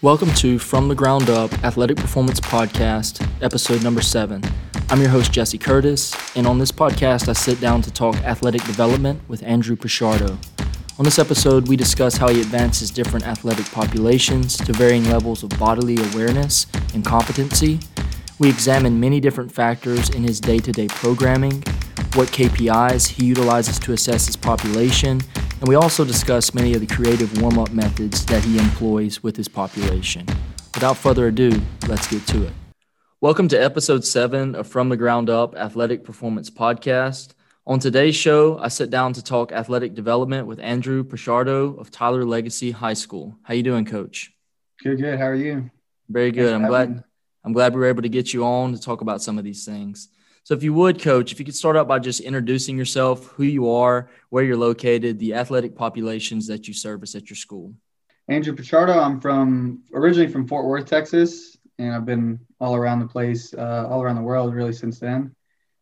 [0.00, 4.44] Welcome to From the Ground Up Athletic Performance Podcast, episode number seven.
[4.90, 8.62] I'm your host, Jesse Curtis, and on this podcast, I sit down to talk athletic
[8.62, 10.38] development with Andrew Pichardo.
[11.00, 15.50] On this episode, we discuss how he advances different athletic populations to varying levels of
[15.58, 17.80] bodily awareness and competency.
[18.38, 21.64] We examine many different factors in his day to day programming,
[22.14, 25.20] what KPIs he utilizes to assess his population,
[25.60, 29.36] and we also discuss many of the creative warm up methods that he employs with
[29.36, 30.24] his population.
[30.74, 32.52] Without further ado, let's get to it.
[33.20, 37.34] Welcome to episode seven of From the Ground Up Athletic Performance Podcast.
[37.66, 42.24] On today's show, I sit down to talk athletic development with Andrew Pichardo of Tyler
[42.24, 43.36] Legacy High School.
[43.42, 44.32] How you doing, Coach?
[44.82, 45.18] Good, good.
[45.18, 45.70] How are you?
[46.08, 46.54] Very good.
[46.54, 47.02] I'm glad.
[47.44, 49.64] I'm glad we were able to get you on to talk about some of these
[49.64, 50.08] things.
[50.48, 53.42] So, if you would, coach, if you could start out by just introducing yourself, who
[53.42, 57.74] you are, where you're located, the athletic populations that you service at your school.
[58.28, 58.96] Andrew Pichardo.
[58.96, 63.88] I'm from originally from Fort Worth, Texas, and I've been all around the place, uh,
[63.90, 65.36] all around the world, really since then.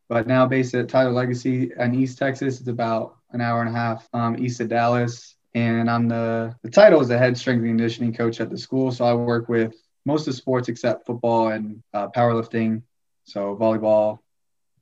[0.09, 2.59] But now based at Tyler Legacy in East Texas.
[2.59, 6.71] It's about an hour and a half um, east of Dallas, and I'm the the
[6.71, 8.91] title is the head strength and conditioning coach at the school.
[8.91, 12.83] So I work with most of sports except football and uh, powerlifting,
[13.23, 14.19] so volleyball,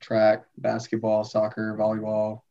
[0.05, 2.41] track, basketball, soccer, volleyball,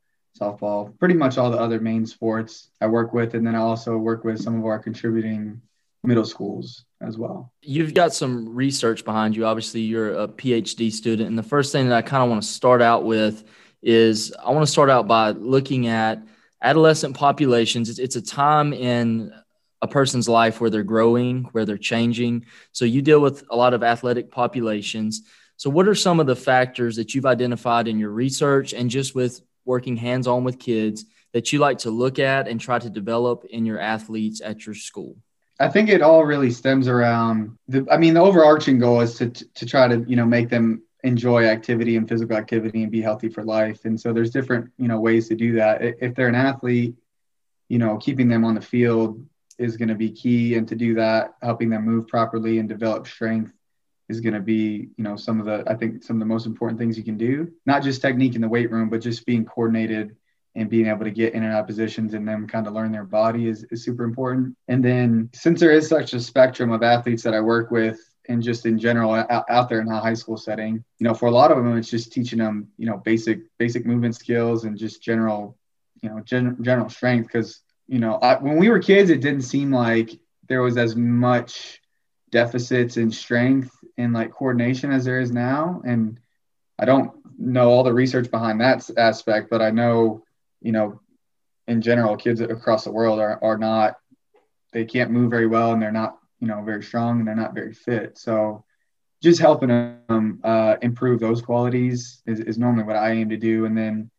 [0.41, 3.34] softball, pretty much all the other main sports I work with.
[3.34, 5.60] And then I also work with some of our contributing
[6.02, 7.52] middle schools as well.
[7.62, 9.47] You've got some research behind you.
[9.47, 11.28] Obviously, you're a PhD student.
[11.28, 13.44] And the first thing that I kind of want to start out with
[13.82, 16.22] is I want to start out by looking at
[16.60, 17.98] adolescent populations.
[17.98, 19.32] It's, a time in
[19.80, 22.47] a person's life where they're growing, where they're changing.
[22.72, 25.22] So you deal with a lot of athletic populations.
[25.56, 29.14] So, what are some of the factors that you've identified in your research and just
[29.14, 32.91] with working hands on with kids that you like to look at and try to
[32.91, 35.16] develop in your athletes at your school?
[35.60, 37.86] I think it all really stems around the.
[37.91, 41.44] I mean, the overarching goal is to to try to you know make them enjoy
[41.44, 43.84] activity and physical activity and be healthy for life.
[43.84, 45.82] And so there's different you know ways to do that.
[45.82, 46.97] If they're an athlete,
[47.69, 49.25] you know, keeping them on the field
[49.56, 53.06] is going to be key, and to do that, helping them move properly and develop
[53.06, 53.53] strength
[54.09, 56.47] is going to be, you know, some of the, I think some of the most
[56.47, 59.44] important things you can do, not just technique in the weight room, but just being
[59.44, 60.16] coordinated
[60.54, 63.04] and being able to get in and out positions and then kind of learn their
[63.04, 64.56] body is, is super important.
[64.69, 67.98] And then since there is such a spectrum of athletes that I work with
[68.28, 71.26] and just in general out, out there in a high school setting, you know, for
[71.26, 74.78] a lot of them, it's just teaching them, you know, basic, basic movement skills and
[74.78, 75.56] just general,
[76.03, 77.31] you know, gen, general strength.
[77.32, 80.10] Cause, you know, I, when we were kids, it didn't seem like
[80.48, 81.81] there was as much
[82.34, 85.81] deficits in strength and like coordination as there is now.
[85.87, 86.19] And
[86.78, 90.25] I don't know all the research behind that aspect, but I know,
[90.61, 91.00] you know,
[91.69, 93.94] in general, kids across the world are, are not,
[94.73, 97.55] they can't move very well and they're not, you know, very strong and they're not
[97.55, 98.19] very fit.
[98.19, 98.65] So
[99.23, 103.65] just helping them uh, improve those qualities is, is normally what I aim to do.
[103.65, 104.11] And then,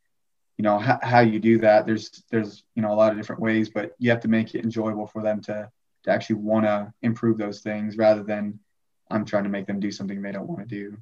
[0.58, 3.42] you know, h- how you do that, there's, there's, you know, a lot of different
[3.42, 5.70] ways, but you have to make it enjoyable for them to,
[6.06, 8.60] to actually want to improve those things rather than
[9.12, 10.98] I'm trying to make them do something they don't want to do.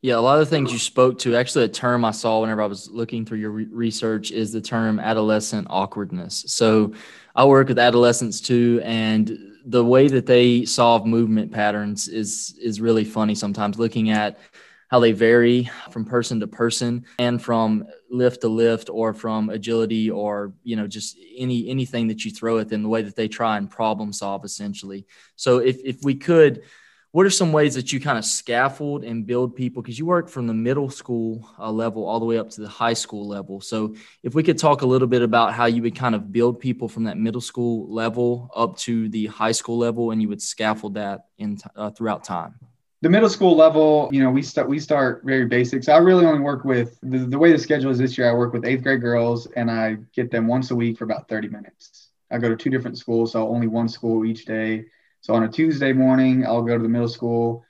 [0.00, 2.62] Yeah, a lot of the things you spoke to, actually, a term I saw whenever
[2.62, 6.44] I was looking through your re- research is the term adolescent awkwardness.
[6.46, 6.94] So
[7.34, 12.80] I work with adolescents too, and the way that they solve movement patterns is is
[12.80, 14.38] really funny sometimes looking at
[14.88, 20.10] how they vary from person to person and from lift to lift or from agility
[20.10, 23.28] or you know just any anything that you throw at them the way that they
[23.28, 25.06] try and problem solve essentially.
[25.36, 26.62] So if, if we could
[27.10, 29.80] what are some ways that you kind of scaffold and build people?
[29.80, 32.68] Because you work from the middle school uh, level all the way up to the
[32.68, 33.62] high school level.
[33.62, 36.60] So if we could talk a little bit about how you would kind of build
[36.60, 40.42] people from that middle school level up to the high school level and you would
[40.42, 42.56] scaffold that in uh, throughout time
[43.00, 46.26] the middle school level you know we start we start very basic so i really
[46.26, 48.82] only work with the, the way the schedule is this year i work with eighth
[48.82, 52.48] grade girls and i get them once a week for about 30 minutes i go
[52.48, 54.84] to two different schools so only one school each day
[55.20, 57.64] so on a Tuesday morning, I'll go to the middle school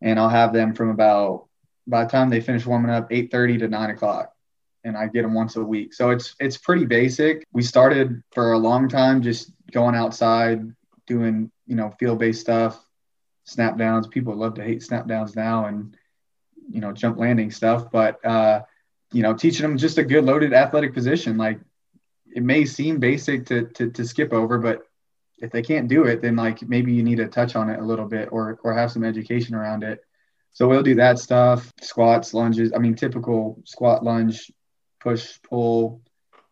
[0.00, 1.46] and I'll have them from about
[1.86, 4.32] by the time they finish warming up, 8:30 to 9 o'clock.
[4.84, 5.92] And I get them once a week.
[5.92, 7.46] So it's it's pretty basic.
[7.52, 10.62] We started for a long time just going outside,
[11.06, 12.82] doing, you know, field-based stuff,
[13.44, 14.06] snap downs.
[14.06, 15.96] People love to hate snap downs now and
[16.70, 17.90] you know, jump landing stuff.
[17.90, 18.62] But uh,
[19.12, 21.36] you know, teaching them just a good loaded athletic position.
[21.36, 21.60] Like
[22.34, 24.86] it may seem basic to, to, to skip over, but
[25.38, 27.84] if they can't do it, then like maybe you need to touch on it a
[27.84, 30.00] little bit or or have some education around it.
[30.52, 32.72] So we'll do that stuff, squats, lunges.
[32.74, 34.50] I mean, typical squat, lunge,
[35.00, 36.02] push, pull,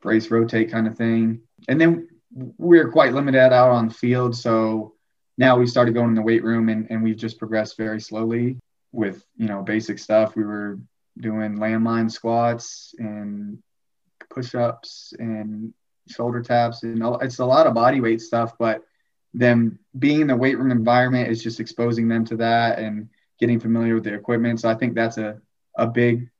[0.00, 1.40] brace, rotate kind of thing.
[1.68, 4.94] And then we're quite limited out on the field, so
[5.38, 8.58] now we started going in the weight room and, and we've just progressed very slowly
[8.92, 10.36] with you know basic stuff.
[10.36, 10.78] We were
[11.18, 13.62] doing landmine squats and
[14.30, 15.72] push-ups and
[16.08, 18.82] shoulder taps and it's a lot of body weight stuff but
[19.34, 23.08] them being in the weight room environment is just exposing them to that and
[23.38, 24.60] getting familiar with the equipment.
[24.60, 25.40] So i think that's a,
[25.76, 26.30] a big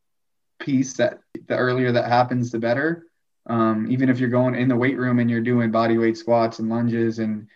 [0.59, 3.05] piece that the earlier that happens the better.
[3.47, 6.59] Um, even if you're going in the weight room and you're doing body weight squats
[6.59, 7.49] and lunges and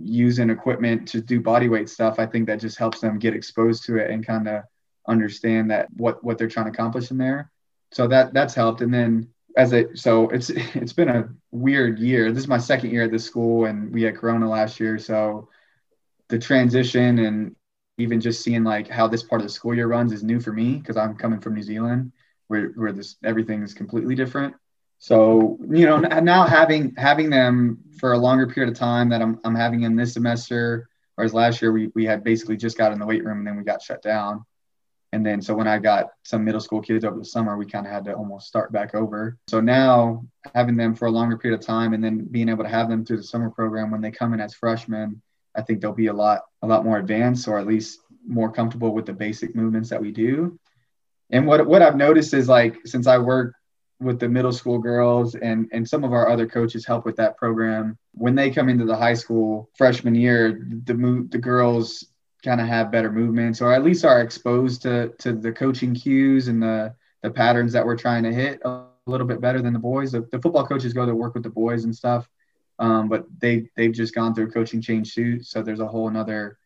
[0.00, 3.84] using equipment to do body weight stuff, I think that just helps them get exposed
[3.86, 4.62] to it and kind of
[5.06, 7.50] understand that what what they're trying to accomplish in there.
[7.92, 8.80] So that that's helped.
[8.80, 12.32] And then as a so it's it's been a weird year.
[12.32, 15.48] This is my second year at this school, and we had Corona last year, so
[16.28, 17.56] the transition and
[17.96, 20.52] even just seeing like how this part of the school year runs is new for
[20.52, 22.12] me because I'm coming from New Zealand,
[22.46, 24.54] where where this everything is completely different.
[24.98, 29.40] So you know now having having them for a longer period of time that I'm
[29.44, 32.98] I'm having in this semester, whereas last year we we had basically just got in
[32.98, 34.44] the weight room and then we got shut down,
[35.12, 37.86] and then so when I got some middle school kids over the summer, we kind
[37.86, 39.38] of had to almost start back over.
[39.48, 40.24] So now
[40.54, 43.04] having them for a longer period of time and then being able to have them
[43.04, 45.22] through the summer program when they come in as freshmen,
[45.54, 48.92] I think they'll be a lot a lot more advanced or at least more comfortable
[48.92, 50.58] with the basic movements that we do.
[51.30, 53.54] And what what I've noticed is like since I work
[54.00, 57.36] with the middle school girls and and some of our other coaches help with that
[57.36, 57.98] program.
[58.12, 62.06] When they come into the high school freshman year the move the girls
[62.44, 66.48] kind of have better movements or at least are exposed to to the coaching cues
[66.48, 69.78] and the the patterns that we're trying to hit a little bit better than the
[69.78, 70.12] boys.
[70.12, 72.28] The, the football coaches go to work with the boys and stuff
[72.78, 75.42] um, but they they've just gone through a coaching change too.
[75.42, 76.58] So there's a whole another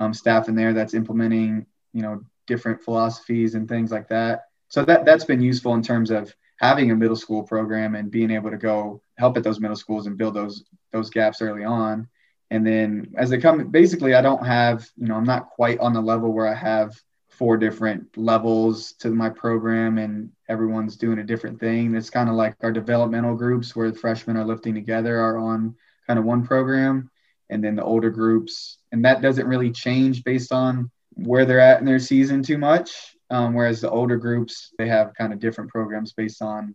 [0.00, 4.46] um, staff in there that's implementing you know different philosophies and things like that.
[4.68, 8.30] So that that's been useful in terms of having a middle school program and being
[8.30, 12.08] able to go help at those middle schools and build those those gaps early on.
[12.50, 15.94] And then as they come basically i don't have you know i'm not quite on
[15.94, 16.94] the level where i have
[17.30, 21.94] four different levels to my program and everyone's doing a different thing.
[21.94, 25.74] It's kind of like our developmental groups where the freshmen are lifting together are on
[26.06, 27.10] kind of one program.
[27.48, 31.80] And then the older groups and that doesn't really change based on where they're at
[31.80, 35.70] in their season too much um, whereas the older groups, they have kind of different
[35.70, 36.74] programs based on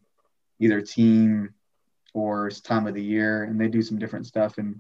[0.60, 1.54] either team
[2.16, 4.80] or time of the year, and they do some different stuff and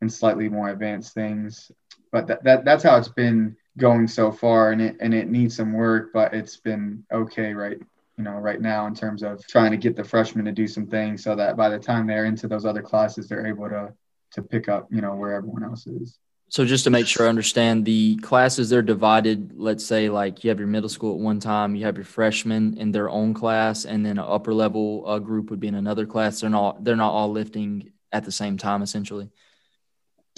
[0.00, 1.72] and slightly more advanced things.
[2.12, 5.56] But that, that that's how it's been going so far, and it and it needs
[5.56, 7.78] some work, but it's been okay right
[8.16, 10.86] you know right now in terms of trying to get the freshmen to do some
[10.86, 13.92] things so that by the time they're into those other classes, they're able to
[14.30, 16.20] to pick up you know where everyone else is.
[16.48, 19.52] So just to make sure I understand, the classes they're divided.
[19.56, 22.78] Let's say like you have your middle school at one time, you have your freshmen
[22.78, 26.06] in their own class, and then an upper level uh, group would be in another
[26.06, 26.40] class.
[26.40, 29.28] They're not they're not all lifting at the same time, essentially.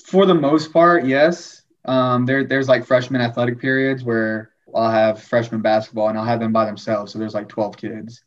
[0.05, 1.63] For the most part, yes.
[1.85, 6.41] Um, there there's like freshman athletic periods where I'll have freshman basketball and I'll have
[6.41, 7.13] them by themselves.
[7.13, 8.25] So there's like 12 kids,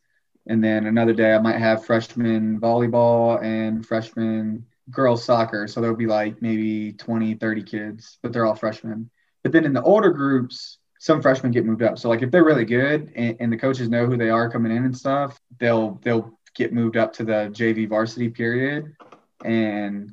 [0.47, 5.67] and then another day I might have freshman volleyball and freshman girls soccer.
[5.67, 9.09] So there'll be like maybe 20, 30 kids, but they're all freshmen.
[9.43, 11.97] But then in the older groups, some freshmen get moved up.
[11.97, 14.75] So like if they're really good and, and the coaches know who they are coming
[14.75, 18.95] in and stuff, they'll they'll get moved up to the JV varsity period,
[19.43, 20.11] and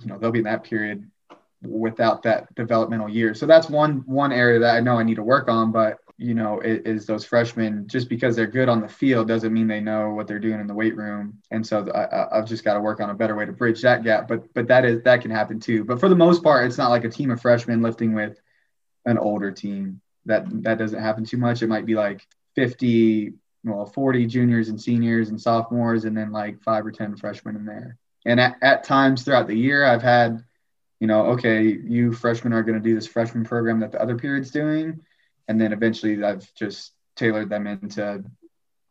[0.00, 1.08] you know they'll be in that period
[1.62, 3.32] without that developmental year.
[3.34, 5.70] So that's one one area that I know I need to work on.
[5.70, 9.66] But you know, is, those freshmen just because they're good on the field doesn't mean
[9.66, 11.38] they know what they're doing in the weight room.
[11.50, 14.04] And so I, I've just got to work on a better way to bridge that
[14.04, 14.28] gap.
[14.28, 15.84] But but that is that can happen too.
[15.84, 18.40] But for the most part, it's not like a team of freshmen lifting with
[19.04, 20.00] an older team.
[20.26, 21.62] That that doesn't happen too much.
[21.62, 23.32] It might be like 50,
[23.64, 27.66] well, 40 juniors and seniors and sophomores, and then like five or 10 freshmen in
[27.66, 27.98] there.
[28.24, 30.44] And at, at times throughout the year, I've had,
[31.00, 34.16] you know, okay, you freshmen are going to do this freshman program that the other
[34.16, 35.00] period's doing
[35.48, 38.24] and then eventually I've just tailored them into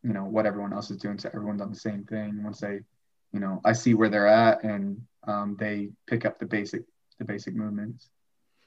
[0.03, 2.79] you know what everyone else is doing so everyone's on the same thing once they
[3.31, 6.83] you know I see where they're at and um, they pick up the basic
[7.19, 8.10] the basic movements.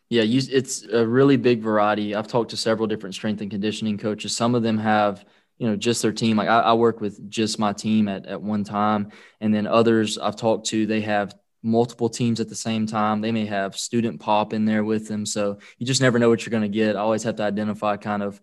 [0.08, 2.14] Yeah, you, it's a really big variety.
[2.14, 4.36] I've talked to several different strength and conditioning coaches.
[4.36, 5.24] Some of them have,
[5.58, 6.36] you know, just their team.
[6.36, 9.10] Like I, I work with just my team at, at one time.
[9.40, 13.20] And then others I've talked to, they have multiple teams at the same time.
[13.20, 15.26] They may have student pop in there with them.
[15.26, 16.96] So you just never know what you're going to get.
[16.96, 18.40] I always have to identify kind of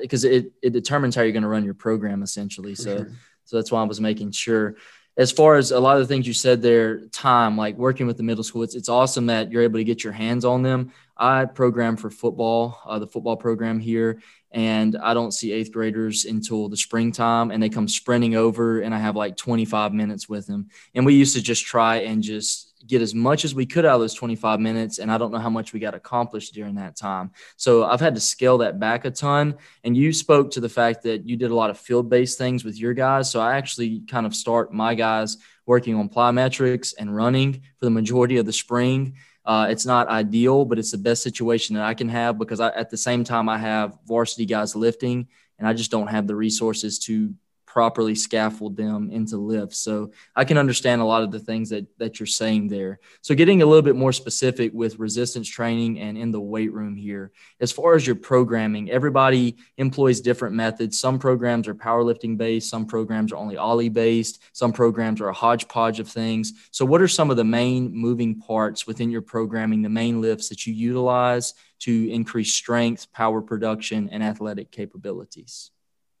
[0.00, 2.74] because it, it determines how you're going to run your program essentially.
[2.74, 3.12] For so, sure.
[3.44, 4.76] so that's why I was making sure.
[5.18, 8.18] As far as a lot of the things you said there, time, like working with
[8.18, 10.92] the middle school, it's, it's awesome that you're able to get your hands on them.
[11.16, 14.20] I program for football, uh, the football program here,
[14.50, 18.94] and I don't see eighth graders until the springtime, and they come sprinting over, and
[18.94, 20.68] I have like 25 minutes with them.
[20.94, 23.96] And we used to just try and just get as much as we could out
[23.96, 24.98] of those 25 minutes.
[24.98, 27.32] And I don't know how much we got accomplished during that time.
[27.56, 29.56] So I've had to scale that back a ton.
[29.84, 32.64] And you spoke to the fact that you did a lot of field based things
[32.64, 33.30] with your guys.
[33.30, 37.90] So I actually kind of start my guys working on plyometrics and running for the
[37.90, 39.16] majority of the spring.
[39.46, 42.70] Uh, it's not ideal, but it's the best situation that I can have because I,
[42.70, 46.34] at the same time I have varsity guys lifting, and I just don't have the
[46.34, 47.32] resources to
[47.66, 49.78] properly scaffold them into lifts.
[49.78, 53.00] So I can understand a lot of the things that that you're saying there.
[53.20, 56.96] So getting a little bit more specific with resistance training and in the weight room
[56.96, 60.98] here, as far as your programming, everybody employs different methods.
[60.98, 65.34] Some programs are powerlifting based, some programs are only Oly based, some programs are a
[65.34, 66.52] hodgepodge of things.
[66.70, 70.48] So what are some of the main moving parts within your programming, the main lifts
[70.48, 75.72] that you utilize to increase strength, power production, and athletic capabilities?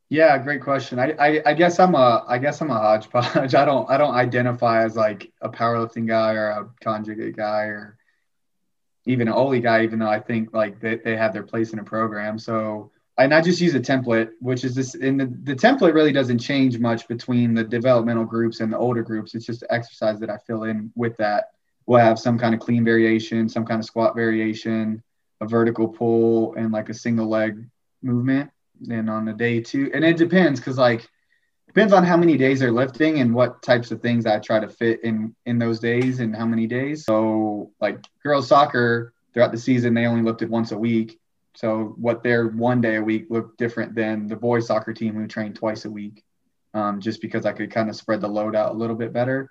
[0.08, 0.98] Yeah, great question.
[1.00, 3.54] I, I, I guess I'm a I guess I'm a hodgepodge.
[3.54, 7.98] I don't I don't identify as like a powerlifting guy or a conjugate guy or
[9.06, 11.80] even an Oly guy, even though I think like they, they have their place in
[11.80, 12.38] a program.
[12.38, 16.12] So and I just use a template, which is this and the, the template really
[16.12, 19.34] doesn't change much between the developmental groups and the older groups.
[19.34, 21.50] It's just exercise that I fill in with that.
[21.86, 25.02] We'll have some kind of clean variation, some kind of squat variation,
[25.40, 27.64] a vertical pull, and like a single leg
[28.02, 31.08] movement then on the day two, and it depends because like
[31.66, 34.68] depends on how many days they're lifting and what types of things I try to
[34.68, 37.04] fit in in those days and how many days.
[37.04, 41.18] So like girls soccer throughout the season they only lifted once a week.
[41.54, 45.26] So what their one day a week looked different than the boys soccer team who
[45.26, 46.24] trained twice a week,
[46.74, 49.50] um, just because I could kind of spread the load out a little bit better.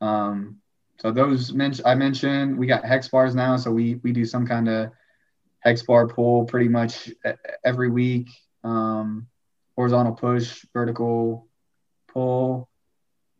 [0.00, 0.58] Um,
[1.00, 4.46] so those men- I mentioned we got hex bars now, so we we do some
[4.46, 4.90] kind of
[5.60, 7.10] hex bar pull pretty much
[7.64, 8.28] every week
[8.68, 9.26] um,
[9.76, 11.48] horizontal push, vertical
[12.12, 12.68] pull.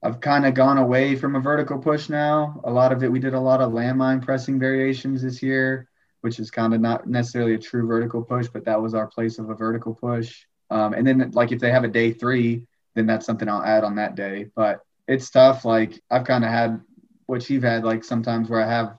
[0.02, 2.61] I've kind of gone away from a vertical push now.
[2.64, 5.88] A lot of it, we did a lot of landmine pressing variations this year,
[6.20, 9.38] which is kind of not necessarily a true vertical push, but that was our place
[9.38, 10.44] of a vertical push.
[10.70, 12.62] Um, and then, like, if they have a day three,
[12.94, 14.47] then that's something I'll add on that day.
[14.54, 15.64] But it's tough.
[15.64, 16.80] Like, I've kind of had
[17.26, 18.99] what you've had, like, sometimes where I have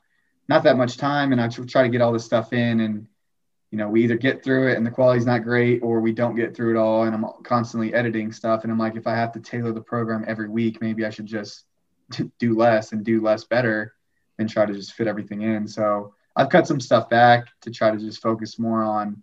[0.49, 3.07] not that much time and I try to get all this stuff in and
[3.71, 6.35] you know, we either get through it and the quality's not great or we don't
[6.35, 7.03] get through it all.
[7.03, 8.63] And I'm constantly editing stuff.
[8.63, 11.27] And I'm like, if I have to tailor the program every week, maybe I should
[11.27, 11.65] just
[12.39, 13.93] do less and do less better
[14.39, 15.67] and try to just fit everything in.
[15.67, 19.21] So I've cut some stuff back to try to just focus more on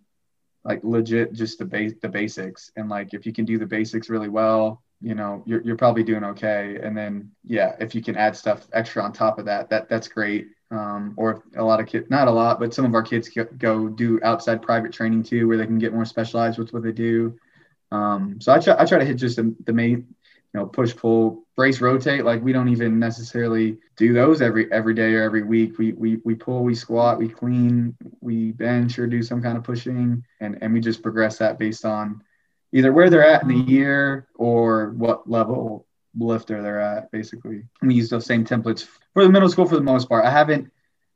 [0.63, 2.71] like legit, just the base, the basics.
[2.77, 6.03] And like, if you can do the basics really well, you know, you're, you're probably
[6.03, 6.79] doing okay.
[6.81, 10.07] And then, yeah, if you can add stuff extra on top of that, that that's
[10.07, 13.29] great um, or a lot of kids, not a lot, but some of our kids
[13.57, 16.91] go do outside private training too, where they can get more specialized with what they
[16.91, 17.37] do.
[17.91, 20.05] Um, so I try, I try to hit just the, the main, you
[20.53, 22.25] know, push, pull, brace, rotate.
[22.25, 25.77] Like we don't even necessarily do those every every day or every week.
[25.77, 29.63] We we we pull, we squat, we clean, we bench or do some kind of
[29.63, 32.21] pushing, and and we just progress that based on
[32.73, 35.86] either where they're at in the year or what level
[36.25, 37.63] lifter they're at basically.
[37.81, 40.25] We use those same templates for the middle school for the most part.
[40.25, 40.71] I haven't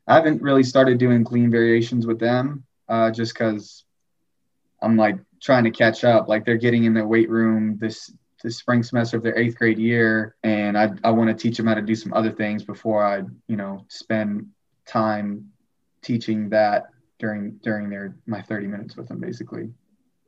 [0.07, 3.85] i haven't really started doing clean variations with them uh, just because
[4.81, 6.27] i'm like trying to catch up.
[6.27, 8.11] Like they're getting in the weight room this
[8.43, 11.67] this spring semester of their eighth grade year and i, I want to teach them
[11.67, 14.47] how to do some other things before i you know spend
[14.87, 15.51] time
[16.01, 16.89] teaching that
[17.19, 19.69] during during their my 30 minutes with them basically.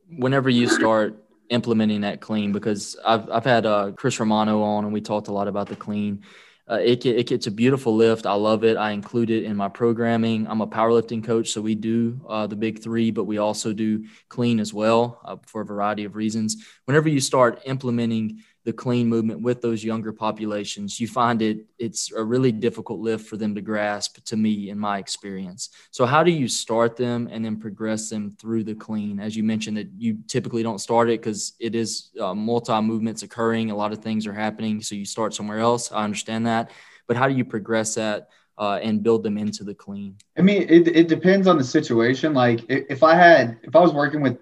[0.08, 4.92] Whenever you start implementing that clean because I've, I've had uh, Chris Romano on and
[4.92, 6.22] we talked a lot about the clean.
[6.68, 8.24] Uh, it, it, it's a beautiful lift.
[8.24, 8.78] I love it.
[8.78, 10.46] I include it in my programming.
[10.46, 14.06] I'm a powerlifting coach, so we do uh, the big three, but we also do
[14.30, 16.64] clean as well uh, for a variety of reasons.
[16.86, 22.10] Whenever you start implementing the clean movement with those younger populations, you find it it's
[22.12, 25.68] a really difficult lift for them to grasp to me in my experience.
[25.90, 29.20] So how do you start them and then progress them through the clean?
[29.20, 33.22] As you mentioned that you typically don't start it because it is uh, multi movements
[33.22, 35.92] occurring, a lot of things are happening, so you start somewhere else.
[35.92, 36.70] I understand that,
[37.06, 38.28] but how do you progress that?
[38.56, 40.14] Uh, and build them into the clean.
[40.38, 42.34] I mean, it, it depends on the situation.
[42.34, 44.38] Like if I had, if I was working with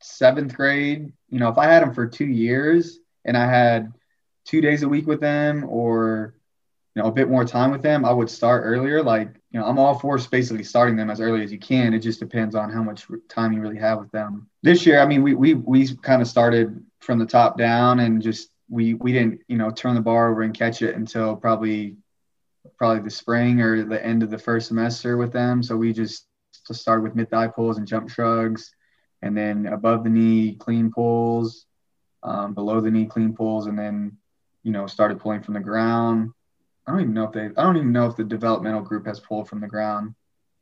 [0.00, 3.92] seventh grade, you know, if I had them for two years, and I had
[4.44, 6.34] two days a week with them or
[6.94, 9.02] you know a bit more time with them, I would start earlier.
[9.02, 11.92] Like you know, I'm all for basically starting them as early as you can.
[11.92, 14.48] It just depends on how much time you really have with them.
[14.62, 18.22] This year, I mean, we we we kind of started from the top down and
[18.22, 21.96] just we we didn't you know turn the bar over and catch it until probably
[22.78, 25.62] probably the spring or the end of the first semester with them.
[25.62, 26.26] So we just
[26.70, 28.72] started with mid thigh pulls and jump shrugs,
[29.20, 31.66] and then above the knee clean pulls,
[32.24, 34.16] um, below the knee clean pulls, and then
[34.62, 36.32] you know started pulling from the ground.
[36.86, 37.44] I don't even know if they.
[37.44, 40.14] I don't even know if the developmental group has pulled from the ground.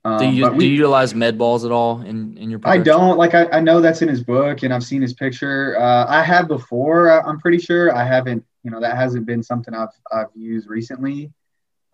[0.05, 2.61] Um, do you we, do you utilize med balls at all in in your?
[2.65, 3.35] I don't like.
[3.35, 5.79] I, I know that's in his book, and I've seen his picture.
[5.79, 7.11] Uh, I have before.
[7.11, 7.95] I'm pretty sure.
[7.95, 8.45] I haven't.
[8.65, 11.33] You know, that hasn't been something I've I've used recently.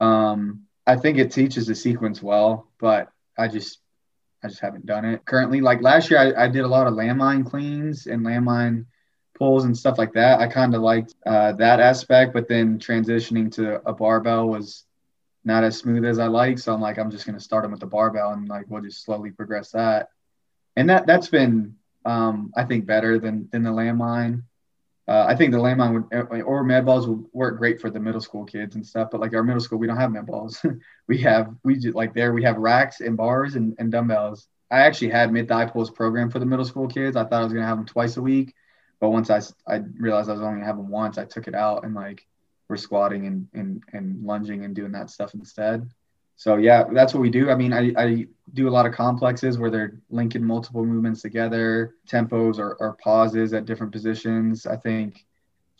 [0.00, 3.78] Um, I think it teaches the sequence well, but I just
[4.42, 5.60] I just haven't done it currently.
[5.60, 8.86] Like last year, I, I did a lot of landmine cleans and landmine
[9.38, 10.40] pulls and stuff like that.
[10.40, 14.84] I kind of liked uh, that aspect, but then transitioning to a barbell was
[15.44, 16.58] not as smooth as I like.
[16.58, 19.04] So I'm like, I'm just gonna start them with the barbell and like we'll just
[19.04, 20.10] slowly progress that.
[20.76, 24.42] And that that's been um, I think better than than the landmine.
[25.06, 28.20] Uh, I think the landmine would or med balls would work great for the middle
[28.20, 29.08] school kids and stuff.
[29.10, 30.64] But like our middle school, we don't have med balls.
[31.08, 34.48] we have we just like there we have racks and bars and, and dumbbells.
[34.70, 37.16] I actually had mid thigh pulls program for the middle school kids.
[37.16, 38.54] I thought I was gonna have them twice a week,
[39.00, 41.54] but once I I realized I was only gonna have them once, I took it
[41.54, 42.26] out and like
[42.68, 45.88] we're squatting and, and, and lunging and doing that stuff instead.
[46.36, 47.50] So yeah, that's what we do.
[47.50, 51.94] I mean, I, I do a lot of complexes where they're linking multiple movements together,
[52.08, 54.64] tempos or, or pauses at different positions.
[54.64, 55.24] I think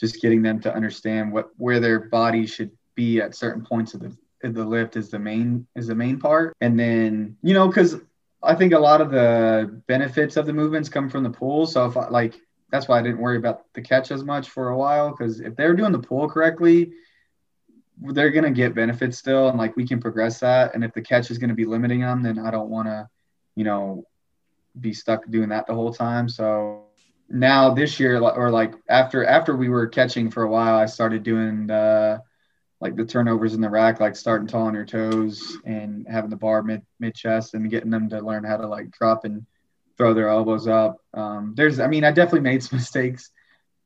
[0.00, 4.00] just getting them to understand what where their body should be at certain points of
[4.00, 6.56] the the lift is the main is the main part.
[6.60, 8.00] And then you know, because
[8.42, 11.66] I think a lot of the benefits of the movements come from the pull.
[11.66, 12.34] So if I like
[12.70, 15.56] that's why I didn't worry about the catch as much for a while because if
[15.56, 16.92] they're doing the pull correctly,
[18.00, 20.74] they're gonna get benefits still, and like we can progress that.
[20.74, 23.08] And if the catch is gonna be limiting them, then I don't want to,
[23.56, 24.04] you know,
[24.78, 26.28] be stuck doing that the whole time.
[26.28, 26.84] So
[27.28, 31.22] now this year, or like after after we were catching for a while, I started
[31.22, 32.22] doing the
[32.80, 36.36] like the turnovers in the rack, like starting tall on your toes and having the
[36.36, 39.44] bar mid mid chest and getting them to learn how to like drop and
[39.98, 41.02] throw their elbows up.
[41.12, 43.30] Um, there's, I mean, I definitely made some mistakes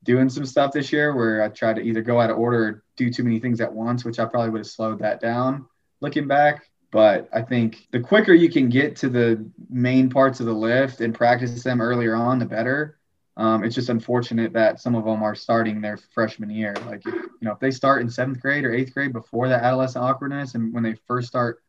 [0.04, 2.85] doing some stuff this year where I tried to either go out of order or
[2.97, 5.66] do too many things at once, which I probably would have slowed that down
[6.00, 6.66] looking back.
[6.90, 11.00] But I think the quicker you can get to the main parts of the lift
[11.00, 12.99] and practice them earlier on, the better.
[13.38, 16.75] Um, it's just unfortunate that some of them are starting their freshman year.
[16.84, 19.63] Like, if, you know, if they start in seventh grade or eighth grade before that
[19.63, 21.63] adolescent awkwardness, and when they first start,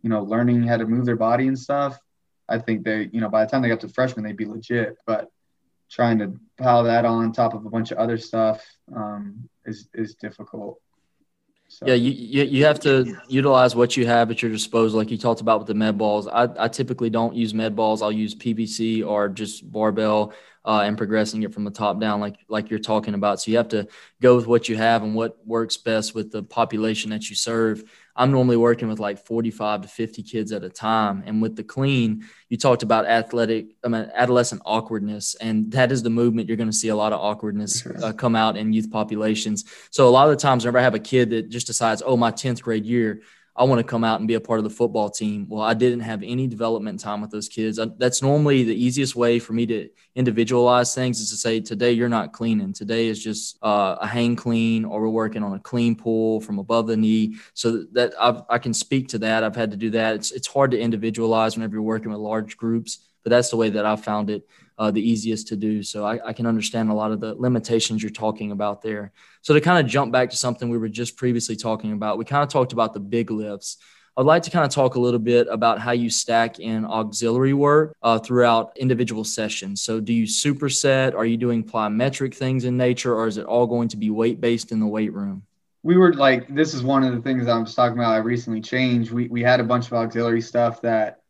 [0.00, 1.98] you know, learning how to move their body and stuff,
[2.48, 4.96] I think they, you know, by the time they got to freshman, they'd be legit.
[5.06, 5.30] But
[5.90, 10.14] trying to pile that on top of a bunch of other stuff um, is is
[10.14, 10.80] difficult.
[11.68, 11.86] So.
[11.86, 15.18] Yeah, you, you you have to utilize what you have at your disposal, like you
[15.18, 16.28] talked about with the med balls.
[16.28, 18.02] I, I typically don't use med balls.
[18.02, 22.36] I'll use PVC or just barbell uh, and progressing it from the top down, like
[22.48, 23.40] like you're talking about.
[23.40, 23.86] So you have to
[24.22, 27.84] go with what you have and what works best with the population that you serve.
[28.16, 31.24] I'm normally working with like 45 to 50 kids at a time.
[31.26, 35.34] And with the clean, you talked about athletic, I mean, adolescent awkwardness.
[35.34, 36.48] And that is the movement.
[36.48, 39.64] You're going to see a lot of awkwardness uh, come out in youth populations.
[39.90, 42.16] So a lot of the times, whenever I have a kid that just decides, oh,
[42.16, 43.22] my 10th grade year,
[43.56, 45.46] I want to come out and be a part of the football team.
[45.48, 47.78] Well, I didn't have any development time with those kids.
[47.78, 51.92] I, that's normally the easiest way for me to individualize things is to say, today
[51.92, 52.72] you're not cleaning.
[52.72, 56.58] Today is just uh, a hang clean, or we're working on a clean pull from
[56.58, 57.36] above the knee.
[57.54, 59.44] So that I've, i can speak to that.
[59.44, 60.16] I've had to do that.
[60.16, 63.70] It's, it's hard to individualize whenever you're working with large groups, but that's the way
[63.70, 65.82] that I found it uh, the easiest to do.
[65.82, 69.12] So I, I, can understand a lot of the limitations you're talking about there.
[69.42, 72.24] So to kind of jump back to something we were just previously talking about, we
[72.24, 73.78] kind of talked about the big lifts.
[74.16, 77.52] I'd like to kind of talk a little bit about how you stack in auxiliary
[77.52, 79.82] work uh, throughout individual sessions.
[79.82, 81.14] So, do you superset?
[81.16, 84.40] Are you doing plyometric things in nature, or is it all going to be weight
[84.40, 85.42] based in the weight room?
[85.82, 88.12] We were like, this is one of the things I was talking about.
[88.12, 89.10] I recently changed.
[89.10, 91.22] We we had a bunch of auxiliary stuff that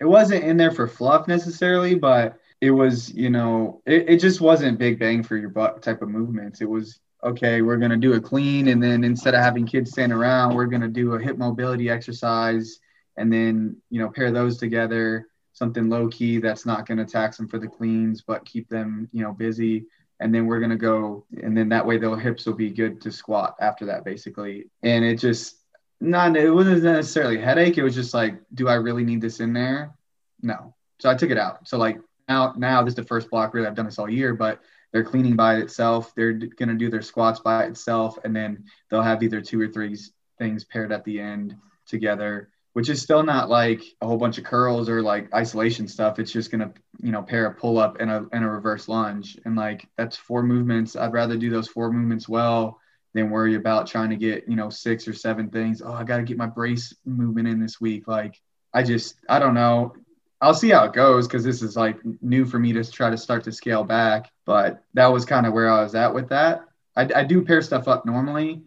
[0.00, 4.40] it wasn't in there for fluff necessarily, but it was, you know, it, it just
[4.40, 6.60] wasn't big bang for your buck type of movements.
[6.60, 8.68] It was, okay, we're going to do a clean.
[8.68, 11.88] And then instead of having kids stand around, we're going to do a hip mobility
[11.88, 12.80] exercise
[13.16, 17.36] and then, you know, pair those together, something low key that's not going to tax
[17.36, 19.86] them for the cleans, but keep them, you know, busy.
[20.20, 23.00] And then we're going to go, and then that way their hips will be good
[23.02, 24.66] to squat after that, basically.
[24.82, 25.56] And it just,
[26.00, 27.78] not, it wasn't necessarily a headache.
[27.78, 29.94] It was just like, do I really need this in there?
[30.42, 30.74] No.
[31.00, 31.68] So I took it out.
[31.68, 34.34] So like now now this is the first block really I've done this all year,
[34.34, 34.60] but
[34.92, 36.14] they're cleaning by itself.
[36.14, 39.68] They're going to do their squats by itself, and then they'll have either two or
[39.68, 39.96] three
[40.38, 44.44] things paired at the end together, which is still not like a whole bunch of
[44.44, 46.18] curls or like isolation stuff.
[46.18, 48.88] It's just going to, you know, pair a pull up and a, and a reverse
[48.88, 49.38] lunge.
[49.44, 50.96] And like that's four movements.
[50.96, 52.80] I'd rather do those four movements well
[53.14, 55.82] than worry about trying to get, you know, six or seven things.
[55.82, 58.06] Oh, I got to get my brace movement in this week.
[58.06, 58.40] Like,
[58.72, 59.94] I just, I don't know.
[60.40, 63.16] I'll see how it goes because this is like new for me to try to
[63.18, 64.30] start to scale back.
[64.46, 66.62] But that was kind of where I was at with that.
[66.96, 68.62] I, I do pair stuff up normally,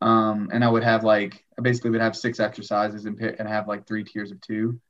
[0.00, 3.68] Um, and I would have like I basically would have six exercises and and have
[3.68, 4.80] like three tiers of two.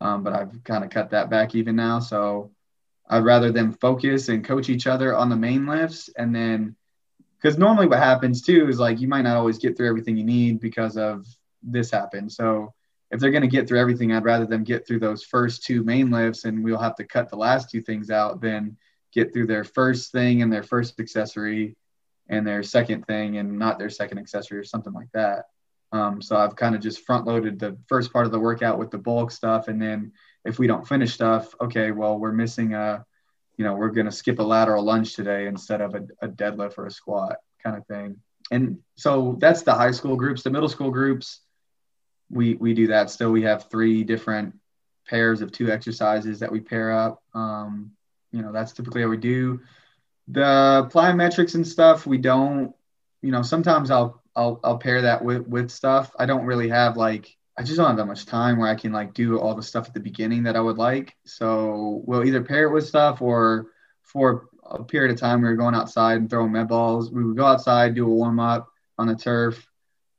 [0.00, 2.00] Um, but I've kind of cut that back even now.
[2.00, 2.52] So
[3.08, 6.76] I'd rather them focus and coach each other on the main lifts and then
[7.38, 10.24] because normally what happens too is like you might not always get through everything you
[10.24, 11.26] need because of
[11.62, 12.32] this happened.
[12.32, 12.74] So
[13.10, 15.82] if they're going to get through everything, I'd rather them get through those first two
[15.82, 18.76] main lifts and we'll have to cut the last two things out than
[19.12, 21.76] get through their first thing and their first accessory
[22.28, 25.46] and their second thing and not their second accessory or something like that.
[25.92, 28.92] Um, so I've kind of just front loaded the first part of the workout with
[28.92, 29.66] the bulk stuff.
[29.66, 30.12] And then
[30.44, 33.04] if we don't finish stuff, okay, well, we're missing a,
[33.56, 36.78] you know, we're going to skip a lateral lunge today instead of a, a deadlift
[36.78, 38.16] or a squat kind of thing.
[38.52, 40.42] And so that's the high school groups.
[40.42, 41.40] The middle school groups,
[42.30, 43.30] we we do that still.
[43.30, 44.54] We have three different
[45.08, 47.22] pairs of two exercises that we pair up.
[47.34, 47.92] Um,
[48.32, 49.60] you know, that's typically how we do.
[50.28, 52.74] The plyometrics and stuff, we don't.
[53.22, 56.12] You know, sometimes I'll I'll I'll pair that with with stuff.
[56.18, 58.92] I don't really have like I just don't have that much time where I can
[58.92, 61.16] like do all the stuff at the beginning that I would like.
[61.24, 63.66] So we'll either pair it with stuff or
[64.02, 67.10] for a period of time we were going outside and throwing med balls.
[67.10, 69.69] We would go outside, do a warm up on the turf,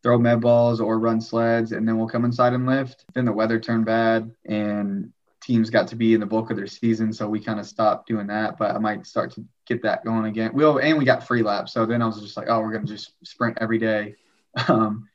[0.03, 3.05] throw med balls or run sleds, and then we'll come inside and lift.
[3.13, 5.11] Then the weather turned bad and
[5.41, 8.07] teams got to be in the bulk of their season, so we kind of stopped
[8.07, 8.57] doing that.
[8.57, 10.51] But I might start to get that going again.
[10.53, 13.13] We'll and we got Freelaps, so then I was just like, oh, we're gonna just
[13.23, 14.15] sprint every day.
[14.67, 15.07] Um,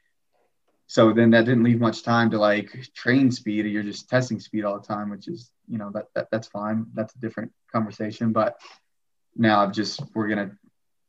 [0.87, 3.66] so then that didn't leave much time to like train speed.
[3.66, 6.87] You're just testing speed all the time, which is you know that, that that's fine.
[6.94, 8.33] That's a different conversation.
[8.33, 8.59] But
[9.35, 10.53] now I've just we're gonna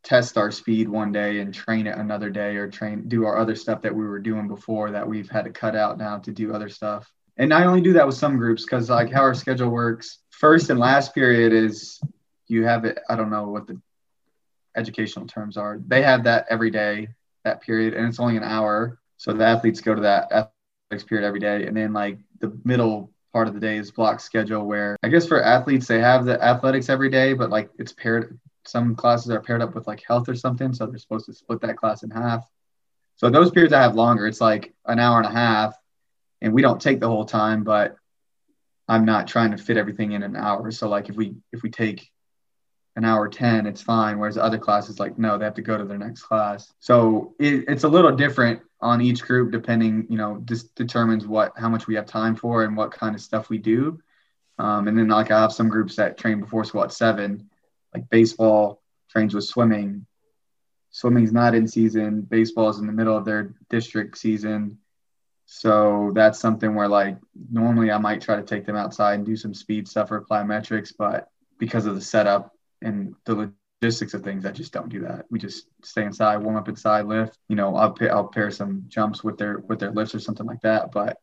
[0.07, 3.55] test our speed one day and train it another day or train do our other
[3.55, 6.53] stuff that we were doing before that we've had to cut out now to do
[6.53, 7.11] other stuff.
[7.37, 10.69] And i only do that with some groups because like how our schedule works first
[10.69, 11.99] and last period is
[12.47, 13.79] you have it i don't know what the
[14.77, 15.79] educational terms are.
[15.85, 17.09] They have that every day
[17.43, 18.99] that period and it's only an hour.
[19.17, 21.65] So the athletes go to that athletics period every day.
[21.65, 25.27] And then like the middle part of the day is block schedule where I guess
[25.27, 28.39] for athletes they have the athletics every day, but like it's paired.
[28.67, 31.61] Some classes are paired up with like health or something, so they're supposed to split
[31.61, 32.47] that class in half.
[33.15, 34.27] So those periods I have longer.
[34.27, 35.75] It's like an hour and a half,
[36.41, 37.95] and we don't take the whole time, but
[38.87, 40.71] I'm not trying to fit everything in an hour.
[40.71, 42.11] So like if we if we take
[42.97, 45.77] an hour 10 it's fine whereas the other classes like no they have to go
[45.77, 50.17] to their next class so it, it's a little different on each group depending you
[50.17, 53.49] know just determines what how much we have time for and what kind of stuff
[53.49, 53.99] we do
[54.57, 57.47] um, and then like i have some groups that train before squat seven
[57.97, 60.05] like baseball trains with swimming
[60.89, 64.77] swimming's not in season baseball is in the middle of their district season
[65.45, 67.17] so that's something where like
[67.51, 70.93] normally i might try to take them outside and do some speed stuff or plyometrics
[70.97, 71.29] but
[71.59, 75.25] because of the setup and the logistics of things, I just don't do that.
[75.29, 77.37] We just stay inside, warm up inside, lift.
[77.47, 80.45] You know, I'll pair, I'll pair some jumps with their with their lifts or something
[80.45, 80.91] like that.
[80.91, 81.17] But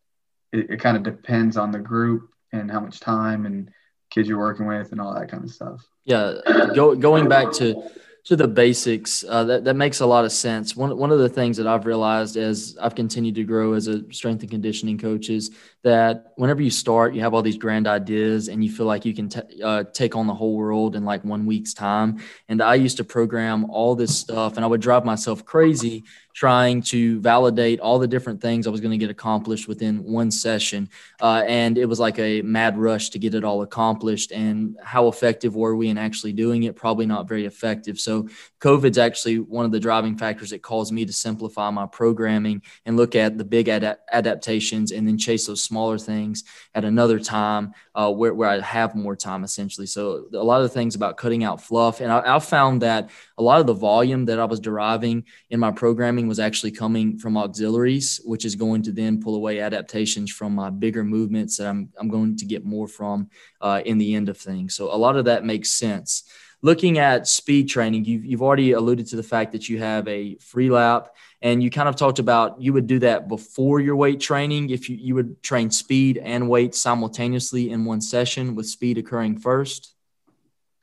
[0.53, 3.71] it, it kind of depends on the group and how much time and
[4.15, 5.85] kids you're working with and all that kind of stuff.
[6.05, 6.35] Yeah,
[6.75, 7.91] go, going back to
[8.25, 10.75] to the basics, uh, that, that makes a lot of sense.
[10.75, 14.11] One, one of the things that I've realized as I've continued to grow as a
[14.15, 15.51] strength and conditioning coach is
[15.83, 19.13] that whenever you start, you have all these grand ideas and you feel like you
[19.13, 22.19] can t- uh, take on the whole world in like one week's time.
[22.49, 26.83] And I used to program all this stuff and I would drive myself crazy trying
[26.83, 30.91] to validate all the different things I was going to get accomplished within one session.
[31.23, 34.33] Uh, and it was like a mad rush to get it all accomplished.
[34.33, 36.75] And how effective were we in actually doing it?
[36.75, 38.01] Probably not very effective.
[38.01, 38.29] So,
[38.61, 42.97] COVID's actually one of the driving factors that caused me to simplify my programming and
[42.97, 46.45] look at the big ad- adaptations and then chase those smaller things
[46.75, 49.87] at another time uh, where, where I have more time essentially.
[49.87, 52.01] So, a lot of things about cutting out fluff.
[52.01, 55.59] And I, I found that a lot of the volume that I was deriving in
[55.59, 60.31] my programming was actually coming from auxiliaries, which is going to then pull away adaptations
[60.31, 63.29] from my bigger movements that I'm, I'm going to get more from
[63.61, 64.75] uh, in the end of things.
[64.75, 66.25] So a lot of that makes sense.
[66.63, 70.37] Looking at speed training, you've, you've already alluded to the fact that you have a
[70.37, 71.09] Freelap
[71.45, 74.89] and you kind of talked about you would do that before your weight training if
[74.89, 79.95] you, you would train speed and weight simultaneously in one session with speed occurring first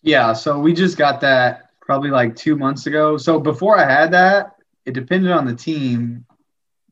[0.04, 3.18] yeah so we just got that probably like two months ago.
[3.18, 6.26] So before I had that, it depended on the team.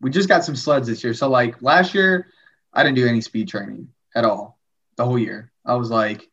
[0.01, 1.13] We just got some sleds this year.
[1.13, 2.27] So like last year,
[2.73, 4.59] I didn't do any speed training at all
[4.95, 5.51] the whole year.
[5.65, 6.29] I was like,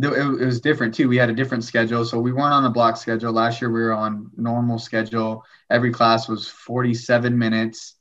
[0.00, 1.08] it, was different too.
[1.08, 2.04] We had a different schedule.
[2.04, 3.32] So we weren't on a block schedule.
[3.32, 5.44] Last year we were on normal schedule.
[5.70, 7.94] Every class was 47 minutes.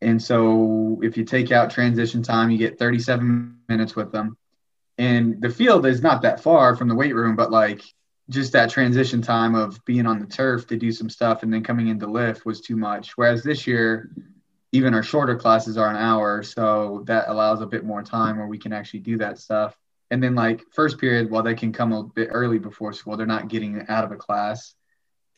[0.00, 4.36] And so if you take out transition time, you get 37 minutes with them.
[4.98, 7.82] And the field is not that far from the weight room, but like
[8.32, 11.62] just that transition time of being on the turf to do some stuff and then
[11.62, 13.16] coming into lift was too much.
[13.16, 14.10] Whereas this year,
[14.72, 18.46] even our shorter classes are an hour, so that allows a bit more time where
[18.46, 19.76] we can actually do that stuff.
[20.10, 23.26] And then like first period, while they can come a bit early before school, they're
[23.26, 24.74] not getting out of a class,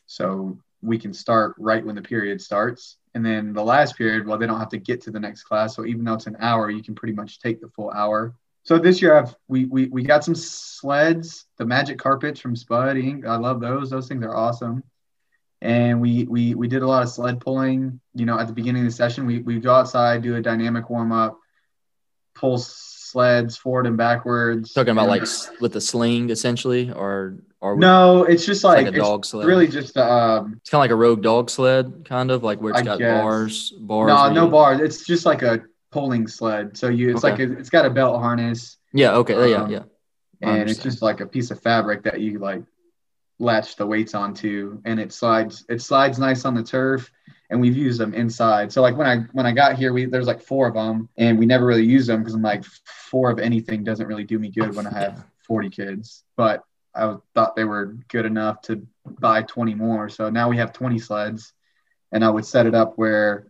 [0.07, 2.97] so we can start right when the period starts.
[3.13, 5.75] And then the last period, well, they don't have to get to the next class.
[5.75, 8.79] So even though it's an hour, you can pretty much take the full hour so
[8.79, 13.25] this year I've we, we we got some sleds, the magic carpets from Spud Inc.
[13.25, 13.91] I love those.
[13.91, 14.83] Those things are awesome.
[15.61, 18.01] And we we we did a lot of sled pulling.
[18.15, 20.89] You know, at the beginning of the session, we we go outside, do a dynamic
[20.89, 21.39] warm up,
[22.33, 24.73] pull sleds forward and backwards.
[24.73, 25.23] Talking about like
[25.61, 29.45] with the sling essentially, or or no, it's just like, like a dog sled.
[29.45, 32.71] Really, just um, it's kind of like a rogue dog sled, kind of like where
[32.71, 33.21] it's I got guess.
[33.21, 34.07] bars, bars.
[34.07, 34.81] No, no bars.
[34.81, 35.61] It's just like a
[35.95, 36.75] pulling sled.
[36.75, 37.31] So you, it's okay.
[37.31, 38.77] like a, it's got a belt harness.
[38.91, 39.15] Yeah.
[39.15, 39.53] Okay.
[39.53, 39.83] Um, yeah.
[40.41, 40.49] Yeah.
[40.49, 42.63] and it's just like a piece of fabric that you like
[43.39, 45.65] latch the weights onto, and it slides.
[45.69, 47.09] It slides nice on the turf,
[47.49, 48.73] and we've used them inside.
[48.73, 51.39] So like when I when I got here, we there's like four of them, and
[51.39, 54.49] we never really use them because I'm like four of anything doesn't really do me
[54.49, 55.23] good when I have yeah.
[55.47, 56.25] 40 kids.
[56.35, 60.09] But I thought they were good enough to buy 20 more.
[60.09, 61.53] So now we have 20 sleds,
[62.11, 63.47] and I would set it up where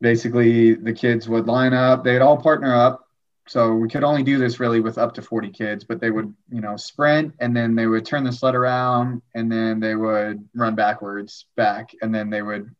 [0.00, 2.04] basically the kids would line up.
[2.04, 3.02] They'd all partner up.
[3.48, 6.34] So we could only do this really with up to 40 kids but they would
[6.50, 10.48] you know sprint and then they would turn the sled around and then they would
[10.52, 12.74] run backwards back and then they would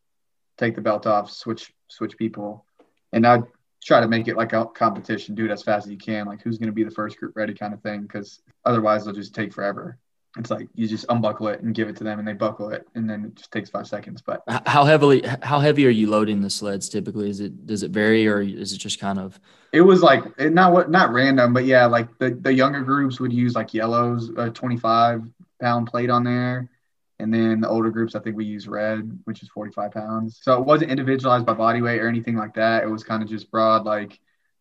[0.59, 2.67] take the belt off switch switch people.
[3.13, 3.45] And i'd
[3.85, 6.43] try to make it like a competition do it as fast as you can like
[6.43, 9.35] who's going to be the first group ready kind of thing because otherwise it'll just
[9.35, 9.97] take forever
[10.37, 12.87] it's like you just unbuckle it and give it to them and they buckle it
[12.95, 16.41] and then it just takes five seconds but how heavily how heavy are you loading
[16.41, 17.31] the sleds typically?
[17.31, 19.41] Is it does it vary or is it just kind of?
[19.73, 23.33] It was like not what not random but yeah like the, the younger groups would
[23.33, 25.23] use like yellows a 25
[25.61, 26.71] pound plate on there.
[27.19, 30.39] And then the older groups i think we use red which is 45 pounds.
[30.43, 32.83] So it wasn't individualized by body weight or anything like that.
[32.83, 34.19] It was kind of just broad like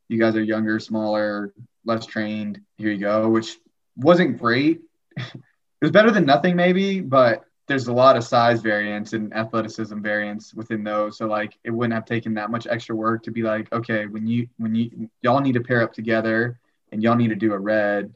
[0.07, 3.57] you guys are younger smaller less trained here you go which
[3.95, 4.81] wasn't great
[5.81, 9.99] it was better than nothing maybe, but there's a lot of size variance and athleticism
[9.99, 11.17] variance within those.
[11.17, 14.27] So like it wouldn't have taken that much extra work to be like, okay, when
[14.27, 16.59] you when you y'all need to pair up together
[16.91, 18.13] and y'all need to do a red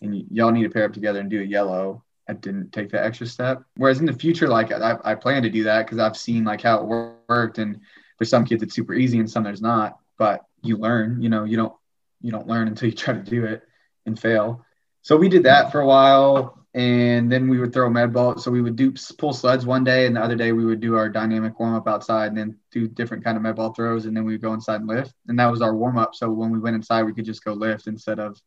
[0.00, 2.02] and y'all need to pair up together and do a yellow.
[2.28, 3.64] I didn't take that extra step.
[3.76, 6.62] Whereas in the future, like I, I plan to do that because I've seen like
[6.62, 7.80] how it worked, and
[8.16, 9.98] for some kids it's super easy and some there's not.
[10.18, 11.74] But you learn, you know, you don't
[12.20, 13.62] you don't learn until you try to do it
[14.06, 14.64] and fail.
[15.02, 18.38] So we did that for a while and then we would throw med ball.
[18.38, 20.96] So we would do pull sleds one day, and the other day we would do
[20.96, 24.16] our dynamic warm up outside, and then do different kind of med ball throws, and
[24.16, 25.12] then we would go inside and lift.
[25.28, 26.14] And that was our warm up.
[26.14, 28.40] So when we went inside, we could just go lift instead of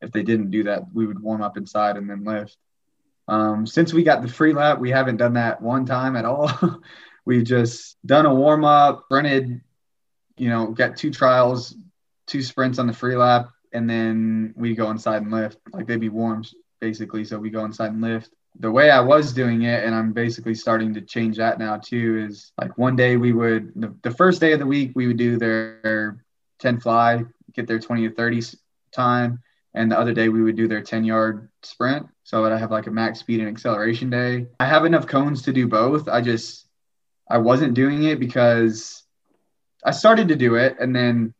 [0.00, 2.56] if they didn't do that, we would warm up inside and then lift.
[3.26, 6.50] Um, since we got the Freelap, we haven't done that one time at all.
[7.26, 9.60] We've just done a warm up, sprinted,
[10.38, 11.74] you know, got two trials,
[12.26, 15.58] two sprints on the Freelap, and then we go inside and lift.
[15.70, 17.24] Like they'd be warms basically.
[17.24, 18.30] So we go inside and lift.
[18.60, 22.26] The way I was doing it, and I'm basically starting to change that now too,
[22.28, 25.16] is like one day we would, the, the first day of the week, we would
[25.16, 26.24] do their
[26.58, 28.42] 10 fly, get their 20 to 30
[28.92, 29.40] time.
[29.74, 32.08] And the other day we would do their 10 yard sprint.
[32.24, 34.46] So that I have like a max speed and acceleration day.
[34.60, 36.08] I have enough cones to do both.
[36.08, 36.66] I just,
[37.30, 39.04] I wasn't doing it because
[39.84, 41.34] I started to do it and then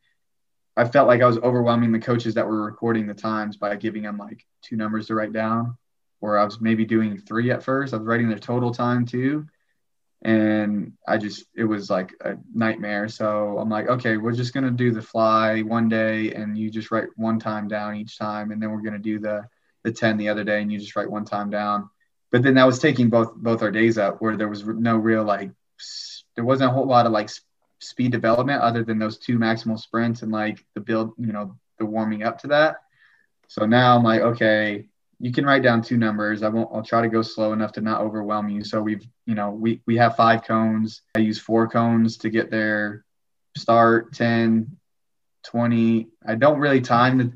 [0.78, 4.04] I felt like I was overwhelming the coaches that were recording the times by giving
[4.04, 5.76] them like two numbers to write down,
[6.20, 7.92] or I was maybe doing three at first.
[7.92, 9.48] I was writing their total time too.
[10.22, 13.08] And I just, it was like a nightmare.
[13.08, 16.70] So I'm like, okay, we're just going to do the fly one day and you
[16.70, 18.52] just write one time down each time.
[18.52, 19.48] And then we're going to do the,
[19.82, 21.90] the 10 the other day and you just write one time down.
[22.30, 25.24] But then that was taking both, both our days up where there was no real
[25.24, 25.50] like,
[26.36, 27.30] there wasn't a whole lot of like
[27.80, 31.86] speed development other than those two maximal sprints and like the build, you know, the
[31.86, 32.76] warming up to that.
[33.48, 34.88] So now I'm like, okay,
[35.20, 36.42] you can write down two numbers.
[36.42, 38.62] I won't, I'll try to go slow enough to not overwhelm you.
[38.64, 41.02] So we've, you know, we, we have five cones.
[41.16, 43.04] I use four cones to get there
[43.56, 44.76] start 10,
[45.44, 46.08] 20.
[46.26, 47.32] I don't really time the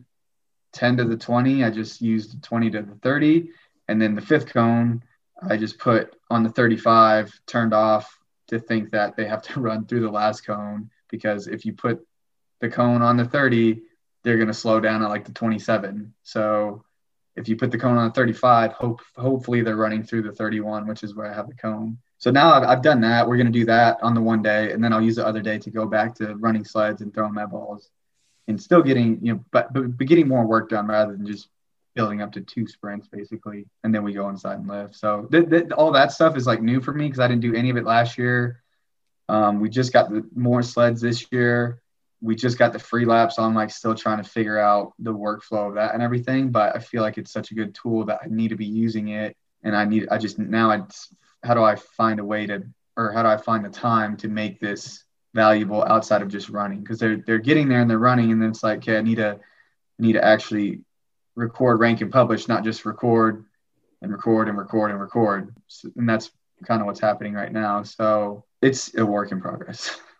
[0.72, 1.64] 10 to the 20.
[1.64, 3.50] I just use the 20 to the 30.
[3.88, 5.02] And then the fifth cone,
[5.42, 8.18] I just put on the 35 turned off
[8.52, 12.06] to think that they have to run through the last cone because if you put
[12.60, 13.82] the cone on the 30,
[14.22, 16.14] they're going to slow down at like the 27.
[16.22, 16.84] So
[17.34, 20.86] if you put the cone on the 35, hope hopefully they're running through the 31,
[20.86, 21.98] which is where I have the cone.
[22.18, 23.26] So now I've, I've done that.
[23.26, 25.42] We're going to do that on the one day, and then I'll use the other
[25.42, 27.90] day to go back to running sleds and throwing med balls,
[28.46, 31.48] and still getting you know, but, but getting more work done rather than just
[31.94, 34.94] building up to two sprints basically, and then we go inside and lift.
[34.94, 37.54] So th- th- all that stuff is like new for me because I didn't do
[37.54, 38.62] any of it last year.
[39.28, 41.80] Um, we just got the more sleds this year.
[42.20, 45.68] We just got the Freelap, so I'm like still trying to figure out the workflow
[45.68, 46.50] of that and everything.
[46.50, 49.08] But I feel like it's such a good tool that I need to be using
[49.08, 50.82] it, and I need I just now I
[51.44, 52.62] how do I find a way to
[52.96, 56.80] or how do I find the time to make this valuable outside of just running
[56.80, 59.16] because they're they're getting there and they're running and then it's like okay I need
[59.16, 59.40] to
[59.98, 60.82] need to actually
[61.34, 63.44] record, rank, and publish, not just record
[64.00, 65.54] and record and record and record.
[65.96, 66.30] And that's
[66.66, 67.82] kind of what's happening right now.
[67.82, 69.98] So it's a work in progress.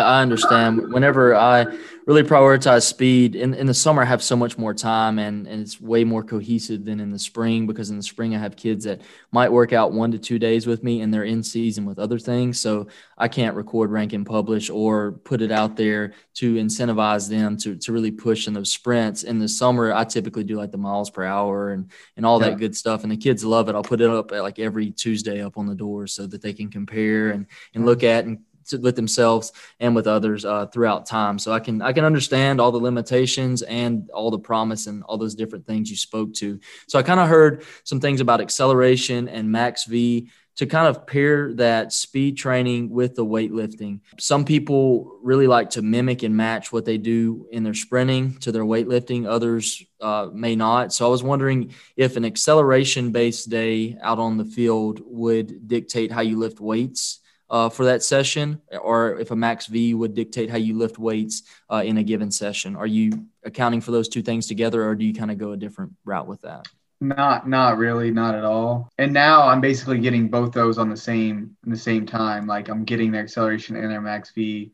[0.00, 0.92] I understand.
[0.92, 1.66] Whenever I
[2.06, 5.60] really prioritize speed in, in the summer, I have so much more time and, and
[5.60, 8.84] it's way more cohesive than in the spring because in the spring I have kids
[8.84, 9.00] that
[9.32, 12.18] might work out one to two days with me and they're in season with other
[12.18, 12.60] things.
[12.60, 12.86] So
[13.18, 17.74] I can't record, rank, and publish or put it out there to incentivize them to,
[17.76, 19.24] to really push in those sprints.
[19.24, 22.50] In the summer, I typically do like the miles per hour and, and all yeah.
[22.50, 23.02] that good stuff.
[23.02, 23.74] And the kids love it.
[23.74, 26.52] I'll put it up at like every Tuesday up on the door so that they
[26.52, 28.38] can compare and, and look at and
[28.72, 31.38] with themselves and with others uh, throughout time.
[31.38, 35.18] So I can I can understand all the limitations and all the promise and all
[35.18, 36.60] those different things you spoke to.
[36.88, 41.06] So I kind of heard some things about acceleration and max V to kind of
[41.06, 44.00] pair that speed training with the weightlifting.
[44.18, 48.52] Some people really like to mimic and match what they do in their sprinting to
[48.52, 49.26] their weightlifting.
[49.26, 50.94] Others uh, may not.
[50.94, 56.10] So I was wondering if an acceleration based day out on the field would dictate
[56.10, 60.50] how you lift weights uh, for that session, or if a max V would dictate
[60.50, 62.76] how you lift weights uh, in a given session?
[62.76, 65.56] Are you accounting for those two things together, or do you kind of go a
[65.56, 66.66] different route with that?
[67.00, 68.90] Not, not really, not at all.
[68.96, 72.46] And now I'm basically getting both those on the same, in the same time.
[72.46, 74.72] Like I'm getting their acceleration and their max V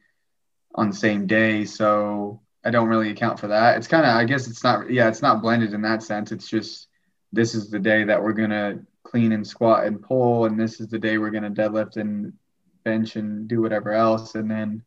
[0.74, 3.76] on the same day, so I don't really account for that.
[3.76, 6.30] It's kind of, I guess it's not, yeah, it's not blended in that sense.
[6.30, 6.88] It's just
[7.32, 10.86] this is the day that we're gonna clean and squat and pull, and this is
[10.86, 12.32] the day we're gonna deadlift and
[12.84, 14.82] bench and do whatever else, and then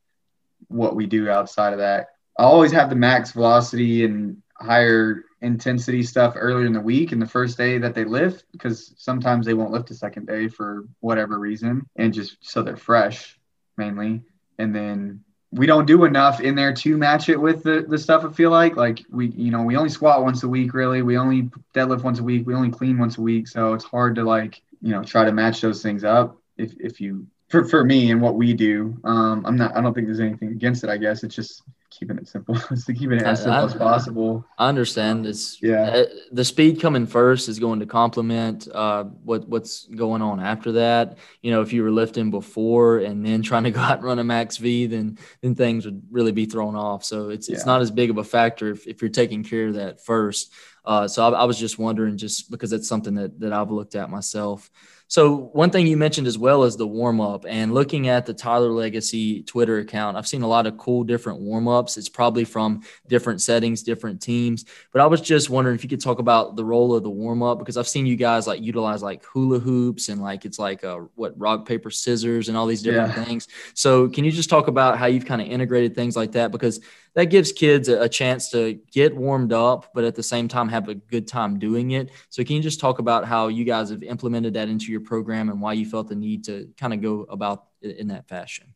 [0.67, 2.10] what we do outside of that.
[2.38, 7.21] I always have the max velocity and higher intensity stuff earlier in the week and
[7.21, 10.86] the first day that they lift because sometimes they won't lift a second day for
[11.01, 13.38] whatever reason and just so they're fresh
[13.77, 14.23] mainly.
[14.58, 18.25] And then we don't do enough in there to match it with the, the stuff
[18.25, 18.75] I feel like.
[18.75, 21.01] Like we you know we only squat once a week really.
[21.01, 22.47] We only deadlift once a week.
[22.47, 23.47] We only clean once a week.
[23.47, 26.99] So it's hard to like you know try to match those things up if, if
[26.99, 28.98] you for, for me and what we do.
[29.06, 29.76] Um, I'm not.
[29.78, 30.89] I don't think there's anything against it.
[30.89, 32.58] I guess it's just keeping it simple.
[32.72, 34.46] it's to keeping it as simple I, as possible.
[34.58, 35.26] I understand.
[35.26, 35.84] It's yeah.
[35.84, 40.74] Uh, the speed coming first is going to complement uh, what what's going on after
[40.74, 41.18] that.
[41.41, 44.20] You know, if you were lifting before and then trying to go out and run
[44.20, 47.06] a max V, then then things would really be thrown off.
[47.06, 47.56] So it's yeah.
[47.56, 50.52] it's not as big of a factor if, if you're taking care of that first.
[50.84, 53.96] Uh, so I, I was just wondering, just because it's something that that I've looked
[53.96, 54.70] at myself.
[55.15, 58.34] So one thing you mentioned as well is the warm up and looking at the
[58.34, 60.17] Tyler Legacy Twitter account.
[60.17, 61.95] I've seen a lot of cool different warm ups.
[61.95, 64.65] It's probably from different settings, different teams.
[64.91, 67.43] But I was just wondering if you could talk about the role of the warm
[67.43, 70.84] up because I've seen you guys like utilize like hula hoops and like it's like
[70.84, 73.23] a, what rock paper scissors and all these different yeah.
[73.23, 73.47] things.
[73.73, 76.82] So can you just talk about how you've kind of integrated things like that because
[77.15, 80.69] that gives kids a, a, chance to get warmed up, but at the same time
[80.69, 82.12] have a good time doing it.
[82.30, 85.50] So, can you just talk about how you guys have implemented that into your program
[85.50, 88.74] and why you felt the need to kind of go about in that fashion?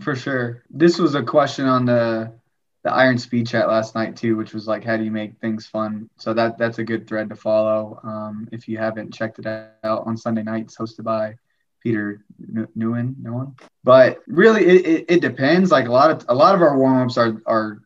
[0.00, 0.64] For sure.
[0.70, 2.32] This was a question on the
[2.86, 5.66] the Iron Speed chat last night too, which was like, how do you make things
[5.66, 6.08] fun?
[6.18, 7.98] So that that's a good thread to follow.
[8.04, 11.34] Um, if you haven't checked it out on Sunday nights, hosted by
[11.82, 13.56] Peter Newen, no one.
[13.82, 15.72] But really, it, it, it, depends.
[15.72, 17.82] Like a lot of a lot of our warm ups are are,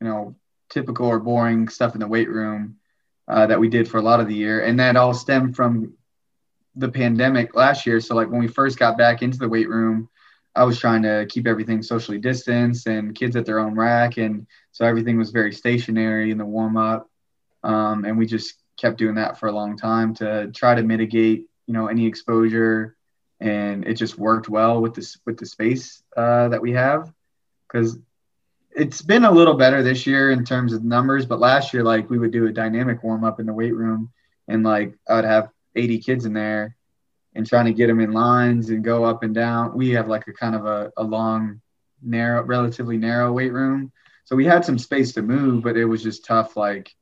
[0.00, 0.34] you know,
[0.70, 2.78] typical or boring stuff in the weight room
[3.28, 5.94] uh, that we did for a lot of the year, and that all stemmed from
[6.76, 8.00] the pandemic last year.
[8.00, 10.08] So like when we first got back into the weight room,
[10.54, 14.46] I was trying to keep everything socially distanced and kids at their own rack, and
[14.72, 17.10] so everything was very stationary in the warm up,
[17.62, 21.46] um, and we just kept doing that for a long time to try to mitigate,
[21.66, 22.96] you know, any exposure.
[23.38, 27.12] And it just worked well with this with the space uh, that we have.
[27.68, 27.98] Because
[28.70, 32.10] it's been a little better this year in terms of numbers but last year like
[32.10, 34.10] we would do a dynamic warm up in the weight room.
[34.48, 36.76] And like i would have 80 kids in there
[37.34, 39.76] and trying to get them in lines and go up and down.
[39.76, 41.60] We have like a kind of a, a long
[42.02, 43.92] narrow relatively narrow weight room.
[44.24, 46.94] So we had some space to move but it was just tough like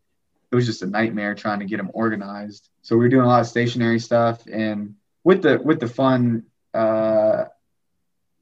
[0.50, 2.68] it was just a nightmare trying to get them organized.
[2.82, 4.94] So we were doing a lot of stationary stuff and
[5.24, 6.44] with the with the fun
[6.74, 7.44] uh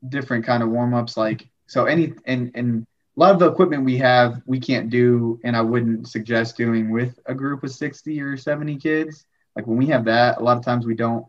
[0.09, 3.99] different kind of warm-ups like so any and and a lot of the equipment we
[3.99, 8.37] have we can't do and i wouldn't suggest doing with a group of 60 or
[8.37, 9.25] 70 kids
[9.57, 11.27] like when we have that a lot of times we don't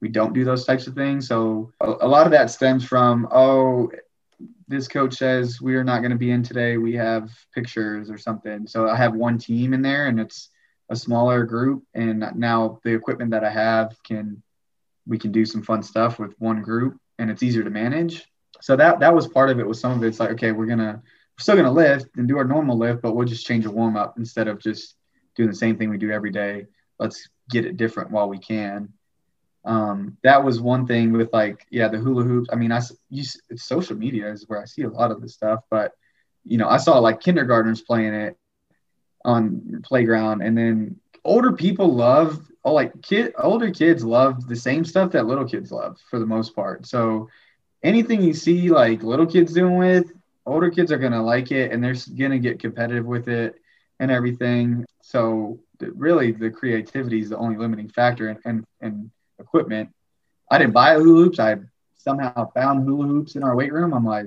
[0.00, 3.28] we don't do those types of things so a, a lot of that stems from
[3.30, 3.90] oh
[4.68, 8.18] this coach says we are not going to be in today we have pictures or
[8.18, 10.50] something so i have one team in there and it's
[10.88, 14.42] a smaller group and now the equipment that i have can
[15.06, 18.26] we can do some fun stuff with one group and it's easier to manage
[18.60, 19.66] so that that was part of it.
[19.66, 22.44] Was some of it's like, okay, we're gonna we're still gonna lift and do our
[22.44, 24.96] normal lift, but we'll just change a warm up instead of just
[25.34, 26.66] doing the same thing we do every day.
[26.98, 28.92] Let's get it different while we can.
[29.64, 32.48] Um, that was one thing with like, yeah, the hula hoops.
[32.52, 32.80] I mean, I
[33.10, 35.92] it's social media is where I see a lot of this stuff, but
[36.44, 38.36] you know, I saw like kindergartners playing it
[39.24, 44.84] on playground, and then older people love oh like kid older kids love the same
[44.84, 46.86] stuff that little kids love for the most part.
[46.86, 47.28] So
[47.82, 50.10] anything you see like little kids doing with
[50.46, 51.94] older kids are to like it and they're
[52.32, 53.54] to get competitive with it
[53.98, 55.58] and everything so
[55.94, 59.90] really the creativity is the only limiting factor and, and, and equipment.
[60.50, 61.38] I didn't buy hula hoops.
[61.38, 61.56] I
[61.96, 63.92] somehow found hula hoops in our weight room.
[63.92, 64.26] I'm like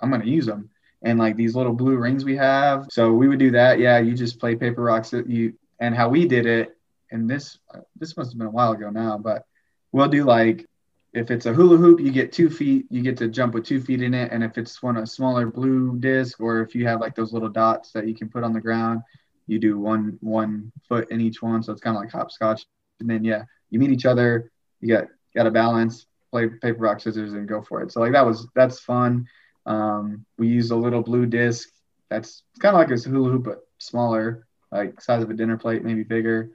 [0.00, 0.68] i'm going to use them
[1.02, 2.86] and like these little blue rings we have.
[2.90, 3.78] So we would do that.
[3.78, 6.76] Yeah you just play paper rocks you and how we did it
[7.10, 9.44] and this uh, this must have been a while ago now but
[9.92, 10.66] we'll do like
[11.14, 12.86] if it's a hula hoop, you get two feet.
[12.90, 14.32] You get to jump with two feet in it.
[14.32, 17.48] And if it's one a smaller blue disc, or if you have like those little
[17.48, 19.02] dots that you can put on the ground,
[19.46, 21.62] you do one one foot in each one.
[21.62, 22.64] So it's kind of like hopscotch.
[23.00, 24.50] And then yeah, you meet each other.
[24.80, 27.92] You got got to balance, play paper rock scissors, and go for it.
[27.92, 29.26] So like that was that's fun.
[29.66, 31.68] Um, we use a little blue disc.
[32.10, 35.84] That's kind of like a hula hoop but smaller, like size of a dinner plate,
[35.84, 36.50] maybe bigger.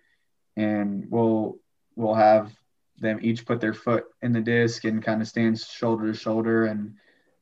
[0.55, 1.57] And we'll
[1.95, 2.51] we'll have
[2.99, 6.65] them each put their foot in the disc and kind of stand shoulder to shoulder
[6.65, 6.95] and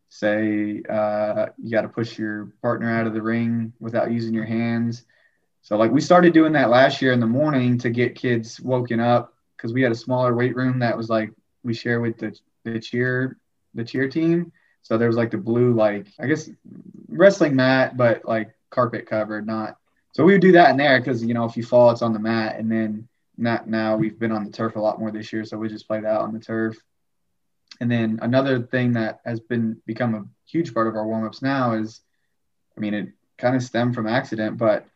[0.09, 4.45] say uh, you got to push your partner out of the ring without using your
[4.45, 5.03] hands.
[5.67, 9.01] So like we started doing that last year in the morning to get kids woken
[9.01, 11.29] up because we had a smaller weight room that was like
[11.61, 13.37] we share with the, the cheer
[13.73, 14.53] the cheer team.
[14.81, 16.49] So there was like the blue like I guess
[17.09, 19.75] wrestling mat, but like carpet covered, not.
[20.13, 22.13] So we would do that in there because you know if you fall, it's on
[22.13, 23.05] the mat, and then
[23.37, 23.97] not now.
[23.97, 26.21] We've been on the turf a lot more this year, so we just played out
[26.21, 26.77] on the turf.
[27.81, 31.73] And then another thing that has been become a huge part of our warm-ups now
[31.73, 31.99] is,
[32.77, 34.87] I mean, it kind of stemmed from accident, but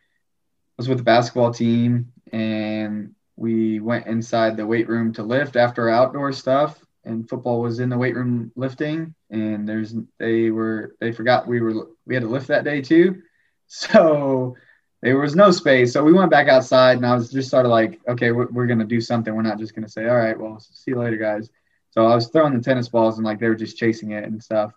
[0.76, 5.88] was with the basketball team and we went inside the weight room to lift after
[5.88, 11.12] outdoor stuff and football was in the weight room lifting and there's they were they
[11.12, 13.22] forgot we were we had to lift that day too
[13.66, 14.54] so
[15.02, 15.92] there was no space.
[15.92, 18.68] So we went back outside and I was just sort of like, okay, we're, we're
[18.68, 19.34] going to do something.
[19.34, 21.50] We're not just going to say, all right, well, see you later, guys.
[21.90, 24.42] So I was throwing the tennis balls and like they were just chasing it and
[24.42, 24.72] stuff.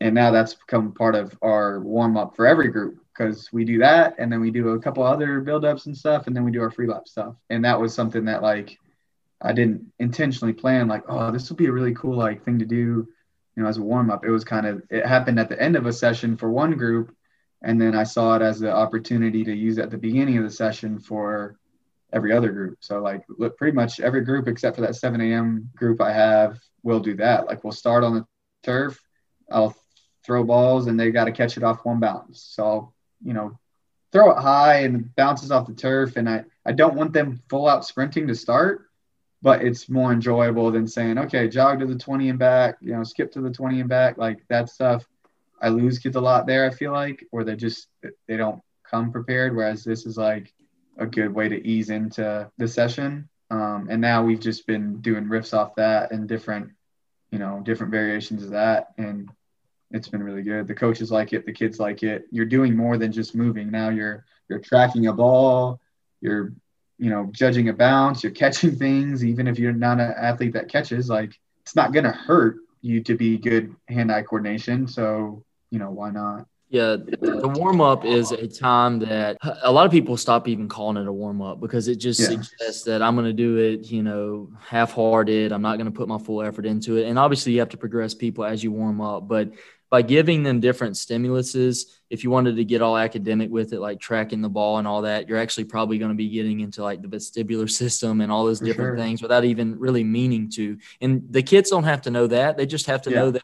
[0.00, 3.78] And now that's become part of our warm up for every group because we do
[3.78, 6.52] that and then we do a couple other build ups and stuff and then we
[6.52, 7.34] do our Freelap stuff.
[7.50, 8.78] And that was something that like
[9.40, 12.64] I didn't intentionally plan, like, oh, this will be a really cool like thing to
[12.64, 12.76] do,
[13.56, 14.24] you know, as a warm up.
[14.24, 17.14] It was kind of, it happened at the end of a session for one group
[17.62, 20.50] and then I saw it as the opportunity to use at the beginning of the
[20.50, 21.58] session for
[22.12, 22.78] every other group.
[22.80, 23.24] So like
[23.56, 25.70] pretty much every group except for that 7 a.m.
[25.74, 27.46] group I have will do that.
[27.46, 28.24] Like we'll start on the
[28.62, 29.00] turf,
[29.50, 29.74] I'll
[30.24, 32.42] throw balls and they got to catch it off one bounce.
[32.42, 33.58] So I'll, you know,
[34.12, 36.16] throw it high and bounces off the turf.
[36.16, 38.88] And I, I don't want them full out sprinting to start,
[39.42, 43.04] but it's more enjoyable than saying, okay, jog to the 20 and back, you know,
[43.04, 44.18] skip to the 20 and back.
[44.18, 45.06] Like that stuff
[45.60, 46.66] I lose kids a lot there.
[46.66, 47.88] I feel like, or they just
[48.26, 49.54] they don't come prepared.
[49.54, 50.52] Whereas this is like
[50.96, 53.28] a good way to ease into the session.
[53.50, 56.70] Um, and now we've just been doing riffs off that and different,
[57.30, 59.30] you know, different variations of that, and
[59.90, 60.66] it's been really good.
[60.66, 62.26] The coaches like it, the kids like it.
[62.30, 63.70] You're doing more than just moving.
[63.70, 65.80] Now you're you're tracking a ball,
[66.20, 66.52] you're
[66.98, 69.24] you know judging a bounce, you're catching things.
[69.24, 73.14] Even if you're not an athlete that catches, like it's not gonna hurt you to
[73.16, 74.86] be good hand-eye coordination.
[74.86, 76.46] So you know, why not?
[76.70, 80.98] Yeah, the warm up is a time that a lot of people stop even calling
[80.98, 82.26] it a warm up because it just yeah.
[82.26, 85.50] suggests that I'm going to do it, you know, half hearted.
[85.50, 87.06] I'm not going to put my full effort into it.
[87.06, 89.26] And obviously, you have to progress people as you warm up.
[89.26, 89.52] But
[89.88, 93.98] by giving them different stimuluses, if you wanted to get all academic with it, like
[93.98, 97.00] tracking the ball and all that, you're actually probably going to be getting into like
[97.00, 98.98] the vestibular system and all those For different sure.
[98.98, 100.76] things without even really meaning to.
[101.00, 102.58] And the kids don't have to know that.
[102.58, 103.16] They just have to yeah.
[103.16, 103.42] know that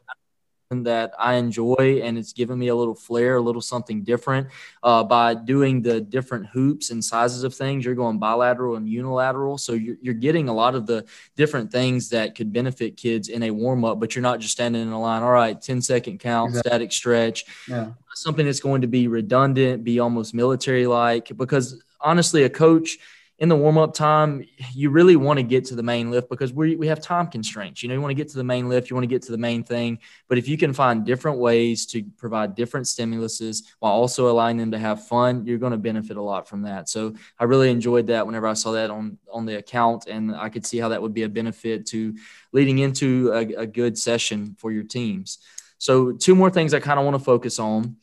[0.70, 4.48] that I enjoy, and it's given me a little flair, a little something different.
[4.82, 9.58] Uh, by doing the different hoops and sizes of things, you're going bilateral and unilateral,
[9.58, 11.04] so you're, you're getting a lot of the
[11.36, 14.00] different things that could benefit kids in a warm up.
[14.00, 15.22] But you're not just standing in a line.
[15.22, 16.70] All right, 10 second count, exactly.
[16.70, 17.44] static stretch.
[17.68, 17.90] Yeah.
[18.14, 21.36] something that's going to be redundant, be almost military like.
[21.36, 22.98] Because honestly, a coach
[23.38, 26.52] in the warm up time, you really want to get to the main lift because
[26.52, 27.82] we, we have time constraints.
[27.82, 29.32] You know, you want to get to the main lift, you want to get to
[29.32, 29.98] the main thing.
[30.28, 34.70] But if you can find different ways to provide different stimuluses while also allowing them
[34.70, 36.88] to have fun, you're going to benefit a lot from that.
[36.88, 40.48] So I really enjoyed that whenever I saw that on, on the account, and I
[40.48, 42.14] could see how that would be a benefit to
[42.52, 45.38] leading into a, a good session for your teams.
[45.78, 47.96] So, two more things I kind of want to focus on.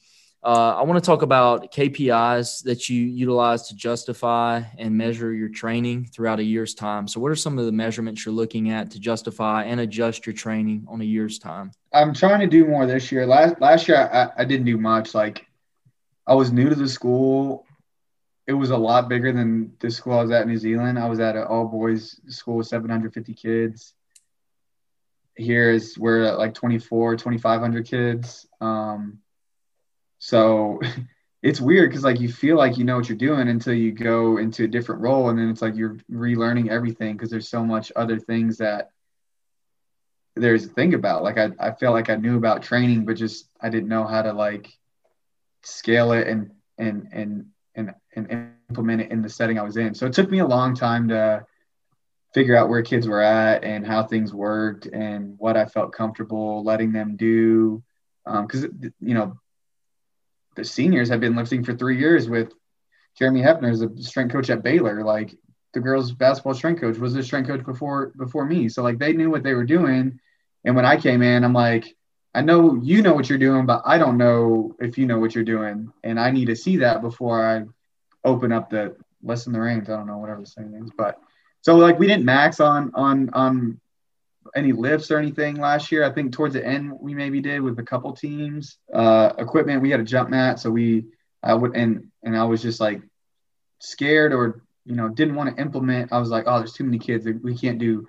[0.44, 5.50] Uh, I want to talk about KPIs that you utilize to justify and measure your
[5.50, 7.08] training throughout a year's time.
[7.08, 10.34] So, what are some of the measurements you're looking at to justify and adjust your
[10.34, 11.72] training on a year's time?
[11.94, 13.28] I'm trying to do more this year.
[13.28, 15.14] Last last year, I, I didn't do much.
[15.14, 15.46] Like,
[16.26, 17.68] I was new to the school.
[18.48, 20.98] It was a lot bigger than the school I was at in New Zealand.
[20.98, 23.94] I was at an all boys school with 750 kids.
[25.36, 28.48] Here is we're like 24, 2,500 kids.
[28.60, 29.20] Um,
[30.22, 30.80] so
[31.43, 34.38] it's weird because like you feel like you know what you're doing until you go
[34.38, 37.91] into a different role, and then it's like you're relearning everything because there's so much
[37.95, 38.91] other things that
[40.36, 41.24] there's to think about.
[41.24, 44.22] Like I, I feel like I knew about training, but just I didn't know how
[44.22, 44.72] to like
[45.63, 47.45] scale it and and and
[47.76, 49.95] and and implement it in the setting I was in.
[49.95, 51.43] So it took me a long time to
[52.36, 56.63] figure out where kids were at and how things worked and what I felt comfortable
[56.63, 57.82] letting them do.
[58.24, 59.39] Because um, you know
[60.62, 62.53] the seniors have been lifting for three years with
[63.18, 65.03] Jeremy Hefner as a strength coach at Baylor.
[65.03, 65.36] Like
[65.74, 69.14] the girls' basketball strength coach was a strength coach before before me, so like they
[69.14, 70.20] knew what they were doing.
[70.64, 71.95] And when I came in, I'm like,
[72.34, 75.36] I know you know what you're doing, but I don't know if you know what
[75.36, 77.64] you're doing, and I need to see that before I
[78.24, 79.89] open up the lessen the reins.
[79.89, 81.20] I don't know whatever the saying is, but
[81.62, 83.81] so like we didn't max on on on
[84.56, 86.04] any lifts or anything last year.
[86.04, 88.78] I think towards the end we maybe did with a couple teams.
[88.94, 91.06] Uh, equipment, we had a jump mat, so we
[91.44, 93.02] I would and and I was just like
[93.80, 96.12] scared or you know didn't want to implement.
[96.12, 97.26] I was like, oh, there's too many kids.
[97.26, 98.08] We can't do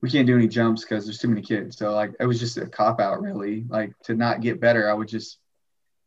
[0.00, 1.76] we can't do any jumps because there's too many kids.
[1.76, 3.64] So like it was just a cop out really.
[3.68, 5.38] Like to not get better, I would just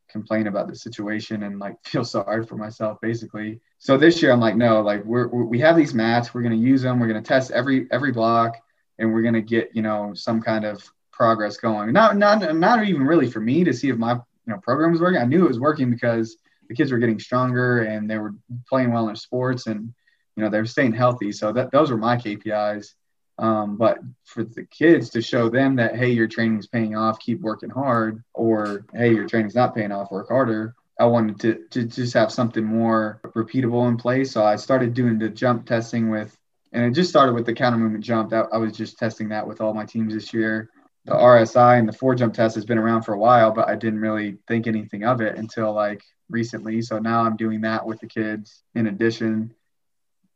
[0.09, 3.59] complain about the situation and like feel sorry for myself basically.
[3.79, 6.81] So this year I'm like, no, like we're, we have these mats, we're gonna use
[6.81, 8.57] them, we're gonna test every every block
[9.01, 11.91] and we're going to get you know some kind of progress going.
[11.91, 15.01] Not not not even really for me to see if my you know program was
[15.01, 15.21] working.
[15.21, 16.37] I knew it was working because
[16.69, 18.33] the kids were getting stronger and they were
[18.69, 19.93] playing well in sports and
[20.35, 21.31] you know they were staying healthy.
[21.31, 22.93] So that those were my KPIs.
[23.37, 27.41] Um, but for the kids to show them that hey your training's paying off, keep
[27.41, 30.75] working hard, or hey your training's not paying off, work harder.
[30.99, 34.31] I wanted to, to just have something more repeatable in place.
[34.31, 36.37] So I started doing the jump testing with
[36.71, 38.29] and it just started with the counter movement jump.
[38.29, 40.69] That I was just testing that with all my teams this year.
[41.05, 43.75] The RSI and the four jump test has been around for a while, but I
[43.75, 46.81] didn't really think anything of it until like recently.
[46.81, 48.63] So now I'm doing that with the kids.
[48.75, 49.53] In addition,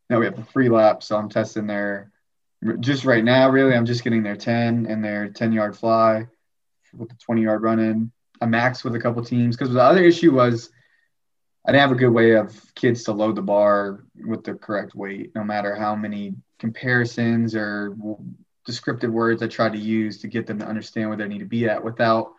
[0.10, 2.12] now we have the Freelap, so I'm testing their
[2.80, 3.50] just right now.
[3.50, 6.28] Really, I'm just getting their 10 and their 10 yard fly
[6.94, 8.12] with the 20 yard run in.
[8.42, 10.70] I max with a couple teams because the other issue was
[11.66, 14.93] I didn't have a good way of kids to load the bar with the correct
[14.93, 17.95] weight, no matter how many comparisons or
[18.66, 21.45] descriptive words I tried to use to get them to understand where they need to
[21.45, 22.34] be at without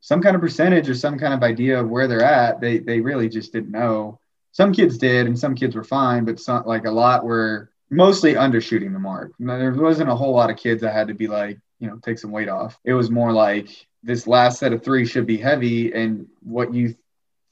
[0.00, 2.60] some kind of percentage or some kind of idea of where they're at.
[2.60, 4.20] They, they really just didn't know.
[4.52, 8.34] Some kids did, and some kids were fine, but some, like a lot were mostly
[8.34, 9.32] undershooting the mark.
[9.38, 12.18] There wasn't a whole lot of kids that had to be like, you know, take
[12.18, 12.78] some weight off.
[12.84, 13.68] It was more like
[14.02, 16.94] this last set of three should be heavy, and what you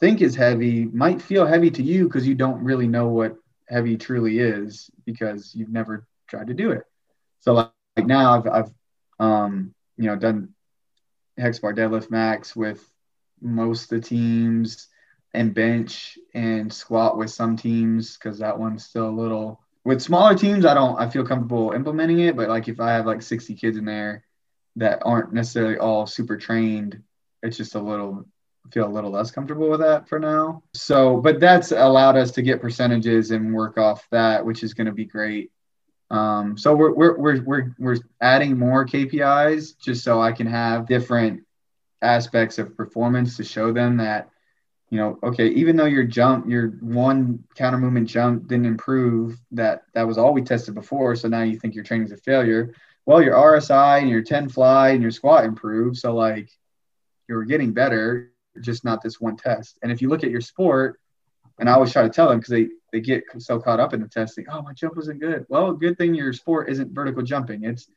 [0.05, 3.97] think is heavy might feel heavy to you because you don't really know what heavy
[3.97, 6.83] truly is because you've never tried to do it.
[7.41, 8.73] So like, like now I've, I've
[9.19, 10.51] um, you know done
[11.39, 12.87] hex bar deadlift max with
[13.41, 14.89] most of the teams
[15.33, 20.35] and bench and squat with some teams because that one's still a little with smaller
[20.35, 23.55] teams I don't I feel comfortable implementing it but like if I have like 60
[23.55, 24.23] kids in there
[24.77, 27.03] that aren't necessarily all super trained
[27.43, 28.27] it's just a little
[28.73, 30.63] feel a little less comfortable with that for now.
[30.75, 34.87] So, but that's allowed us to get percentages and work off that, which is going
[34.87, 35.51] to be great.
[36.11, 40.87] Um, so we're, we're, we're, we're, we're adding more KPIs just so I can have
[40.87, 41.43] different
[42.03, 44.31] aspects of performance to show them that,
[44.91, 49.83] you know, okay, even though your jump, your one counter movement jump didn't improve, that
[49.95, 51.17] that was all we tested before.
[51.17, 52.75] So now you think your training's a failure.
[53.07, 55.97] Well, your RSI and your 10 fly and your squat improved.
[55.97, 56.49] So like
[57.29, 59.79] you're getting better just not this one test.
[59.83, 61.01] And if you look at your sport,
[61.59, 64.01] and I always try to tell them because they they get so caught up in
[64.01, 64.47] the testing.
[64.51, 65.47] Oh, my jump wasn't good.
[65.49, 67.65] Well, good thing your sport isn't vertical jumping.
[67.65, 67.89] It's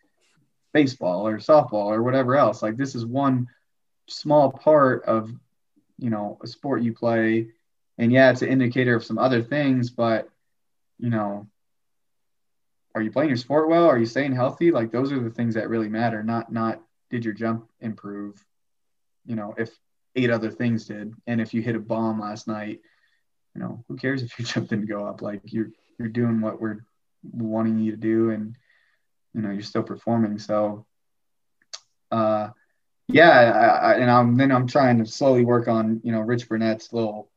[0.73, 2.61] baseball or softball or whatever else.
[2.61, 3.47] Like this is one
[4.07, 5.31] small part of
[5.97, 7.47] you know a sport you play
[7.97, 10.29] and yeah it's an indicator of some other things but
[10.97, 11.47] you know
[12.95, 15.55] are you playing your sport well are you staying healthy like those are the things
[15.55, 18.43] that really matter not not did your jump improve
[19.25, 19.69] you know if
[20.17, 21.13] eight other things did.
[21.27, 22.79] And if you hit a bomb last night
[23.57, 25.21] you know who cares if your jump didn't go up?
[25.21, 26.85] Like you're you're doing what we're
[27.33, 28.55] wanting you to do and
[29.33, 30.37] you know you're still performing.
[30.37, 30.85] So
[32.11, 32.49] uh
[33.09, 36.47] yeah I, I, and i'm then i'm trying to slowly work on you know rich
[36.47, 37.29] burnett's little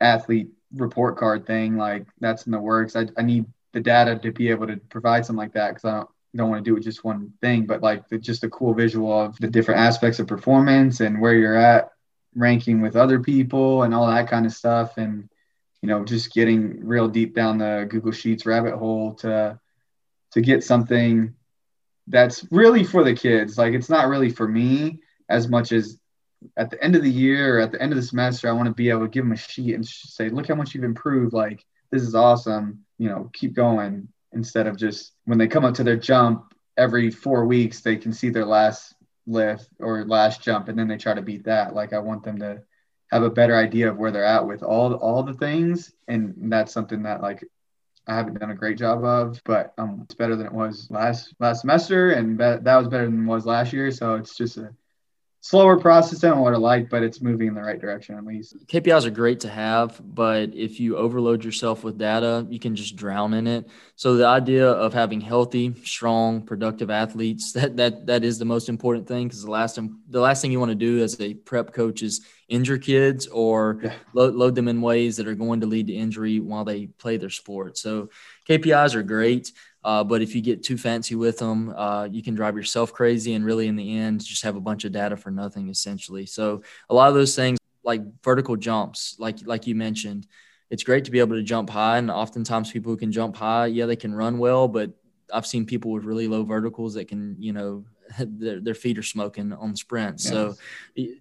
[0.00, 1.76] athlete report card thing.
[1.76, 2.96] Like that's in the works.
[2.96, 5.96] I, I need the data to be able to provide something like that because i
[5.98, 8.74] don't don't want to do it just one thing but like the, just a cool
[8.74, 11.90] visual of the different aspects of performance and where you're at
[12.34, 15.28] ranking with other people and all that kind of stuff and
[15.82, 19.58] you know just getting real deep down the google sheets rabbit hole to
[20.32, 21.34] to get something
[22.10, 23.56] that's really for the kids.
[23.56, 25.98] Like it's not really for me as much as
[26.56, 28.66] at the end of the year or at the end of the semester i want
[28.66, 31.32] to be able to give them a sheet and say look how much you've improved.
[31.32, 32.84] Like this is awesome.
[32.98, 37.10] You know keep going instead of just when they come up to their jump every
[37.10, 38.94] four weeks they can see their last
[39.26, 42.38] lift or last jump and then they try to beat that like i want them
[42.38, 42.60] to
[43.10, 46.72] have a better idea of where they're at with all all the things and that's
[46.72, 47.42] something that like
[48.06, 51.32] I haven't done a great job of, but um, it's better than it was last
[51.38, 53.90] last semester, and be- that was better than it was last year.
[53.92, 54.74] So it's just a
[55.42, 58.56] slower process than what I like, but it's moving in the right direction at least.
[58.66, 62.96] KPIs are great to have, but if you overload yourself with data, you can just
[62.96, 63.68] drown in it.
[63.96, 68.68] So the idea of having healthy, strong, productive athletes that that that is the most
[68.68, 69.78] important thing because the last
[70.08, 73.78] the last thing you want to do as a prep coach is injure kids or
[73.82, 73.94] yeah.
[74.12, 77.16] load, load them in ways that are going to lead to injury while they play
[77.16, 77.78] their sport.
[77.78, 78.10] So
[78.48, 79.52] KPIs are great.
[79.82, 83.34] Uh, but if you get too fancy with them, uh, you can drive yourself crazy
[83.34, 86.26] and really in the end just have a bunch of data for nothing essentially.
[86.26, 90.26] So a lot of those things like vertical jumps, like like you mentioned,
[90.68, 91.98] it's great to be able to jump high.
[91.98, 94.90] And oftentimes people who can jump high, yeah, they can run well, but
[95.32, 97.84] I've seen people with really low verticals that can, you know,
[98.18, 100.24] their, their feet are smoking on sprints.
[100.24, 100.32] Yes.
[100.32, 100.56] So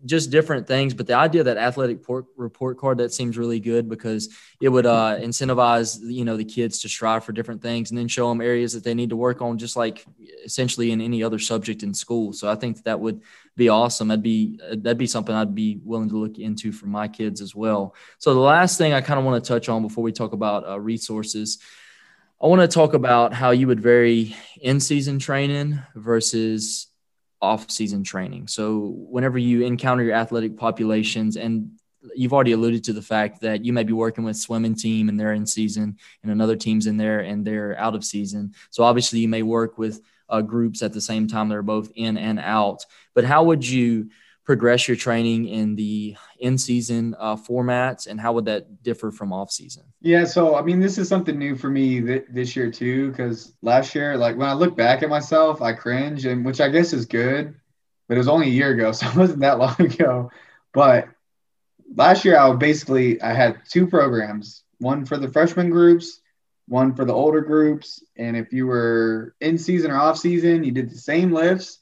[0.05, 0.93] just different things.
[0.93, 4.29] But the idea that athletic port, report card, that seems really good because
[4.61, 8.07] it would uh, incentivize, you know, the kids to strive for different things and then
[8.07, 10.05] show them areas that they need to work on, just like
[10.43, 12.33] essentially in any other subject in school.
[12.33, 13.21] So I think that, that would
[13.55, 14.07] be awesome.
[14.07, 17.55] That'd be, that'd be something I'd be willing to look into for my kids as
[17.55, 17.95] well.
[18.17, 20.67] So the last thing I kind of want to touch on before we talk about
[20.67, 21.59] uh, resources
[22.41, 26.87] I want to talk about how you would vary in season training versus
[27.41, 28.47] off season training.
[28.47, 31.71] So, whenever you encounter your athletic populations, and
[32.15, 35.19] you've already alluded to the fact that you may be working with swimming team and
[35.19, 38.53] they're in season, and another team's in there and they're out of season.
[38.69, 42.17] So, obviously, you may work with uh, groups at the same time they're both in
[42.17, 42.85] and out.
[43.15, 44.11] But how would you
[44.49, 49.31] progress your training in the in season uh, formats and how would that differ from
[49.31, 52.71] off season yeah so i mean this is something new for me th- this year
[52.71, 56.59] too because last year like when i look back at myself i cringe and which
[56.61, 57.53] i guess is good
[58.07, 60.31] but it was only a year ago so it wasn't that long ago.
[60.73, 61.09] But
[61.95, 66.21] last year i basically i had two programs one for the freshman groups
[66.67, 70.71] one for the older groups and if you were in season or off season you
[70.71, 71.77] did the same lifts.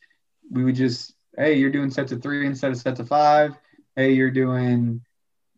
[0.49, 3.55] We would just hey, you're doing sets of three instead of sets of five.
[3.95, 5.01] Hey, you're doing,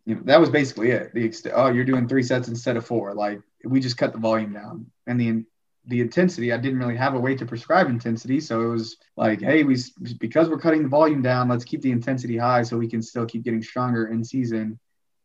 [0.04, 1.12] you know, that was basically it.
[1.14, 3.14] The ext- oh, you're doing three sets instead of four.
[3.14, 5.44] Like we just cut the volume down and the
[5.86, 6.52] the intensity.
[6.52, 9.76] I didn't really have a way to prescribe intensity, so it was like, hey, we
[10.18, 13.26] because we're cutting the volume down, let's keep the intensity high so we can still
[13.26, 14.78] keep getting stronger in season.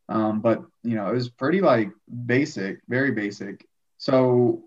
[0.08, 1.92] Um, but you know, it was pretty like
[2.26, 3.66] basic, very basic.
[3.98, 4.64] So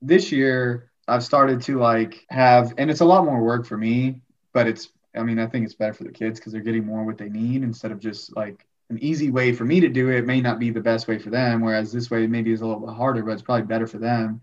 [0.00, 4.20] this year I've started to like have, and it's a lot more work for me,
[4.52, 4.88] but it's
[5.18, 7.28] I mean, I think it's better for the kids because they're getting more what they
[7.28, 10.58] need instead of just like an easy way for me to do it may not
[10.58, 11.60] be the best way for them.
[11.60, 14.40] Whereas this way maybe is a little bit harder, but it's probably better for them.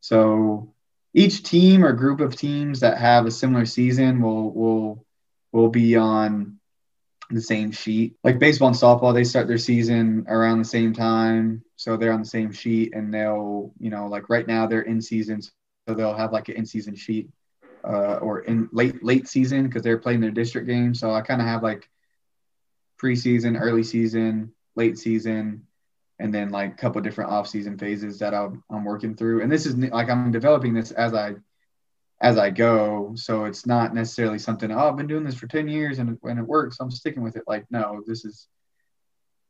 [0.00, 0.74] So
[1.12, 5.06] each team or group of teams that have a similar season will will
[5.52, 6.58] will be on
[7.30, 8.16] the same sheet.
[8.24, 12.20] Like baseball and softball, they start their season around the same time, so they're on
[12.20, 15.52] the same sheet, and they'll you know like right now they're in season, so
[15.86, 17.30] they'll have like an in season sheet
[17.86, 21.00] uh, or in late late season because they're playing their district games.
[21.00, 21.88] So I kind of have like
[23.00, 25.66] preseason, early season, late season,
[26.18, 29.42] and then like a couple different off season phases that I'm, I'm working through.
[29.42, 31.34] And this is like I'm developing this as I
[32.20, 33.12] as I go.
[33.16, 34.70] So it's not necessarily something.
[34.70, 37.36] Oh, I've been doing this for ten years and when it works, I'm sticking with
[37.36, 37.44] it.
[37.46, 38.48] Like no, this is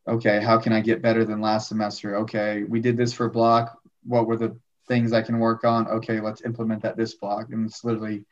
[0.09, 0.41] okay.
[0.41, 2.17] How can I get better than last semester?
[2.19, 3.79] Okay, we did this for block.
[4.05, 4.59] What were the
[4.89, 5.89] things I can work on.
[5.89, 7.51] Okay, let's implement that this block.
[7.51, 8.25] And it's literally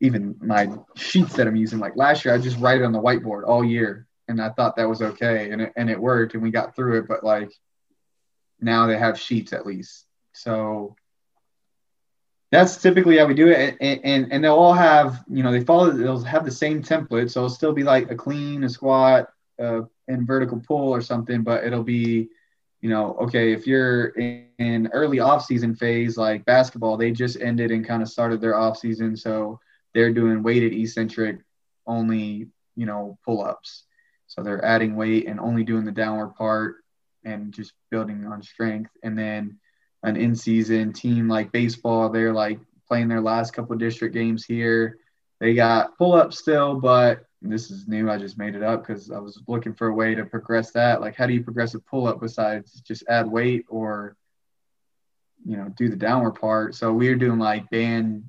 [0.00, 1.78] even my sheets that I'm using.
[1.78, 4.06] Like last year, I just write it on the whiteboard all year.
[4.28, 6.98] and I thought that was okay, and it, and it worked, and we got through
[6.98, 7.08] it.
[7.08, 7.50] But like
[8.60, 10.94] now they have sheets at least, so
[12.50, 13.76] that's typically how we do it.
[13.80, 17.30] And, and, and they'll all have, you know, they follow, they'll have the same template.
[17.30, 19.28] So it'll still be like a clean, a squat,
[19.58, 22.30] uh, and vertical pull or something, but it'll be,
[22.80, 27.40] you know, okay, if you're in, in early off season phase, like basketball, they just
[27.40, 29.16] ended and kind of started their off season.
[29.16, 29.60] So
[29.94, 31.38] they're doing weighted eccentric
[31.86, 33.84] only, you know, pull ups.
[34.26, 36.76] So they're adding weight and only doing the downward part
[37.24, 38.90] and just building on strength.
[39.02, 39.58] And then,
[40.02, 42.08] an in-season team like baseball.
[42.08, 44.98] They're like playing their last couple district games here.
[45.40, 48.10] They got pull ups still, but this is new.
[48.10, 51.00] I just made it up because I was looking for a way to progress that.
[51.00, 54.16] Like, how do you progress a pull-up besides just add weight or,
[55.46, 56.74] you know, do the downward part?
[56.74, 58.24] So we are doing like band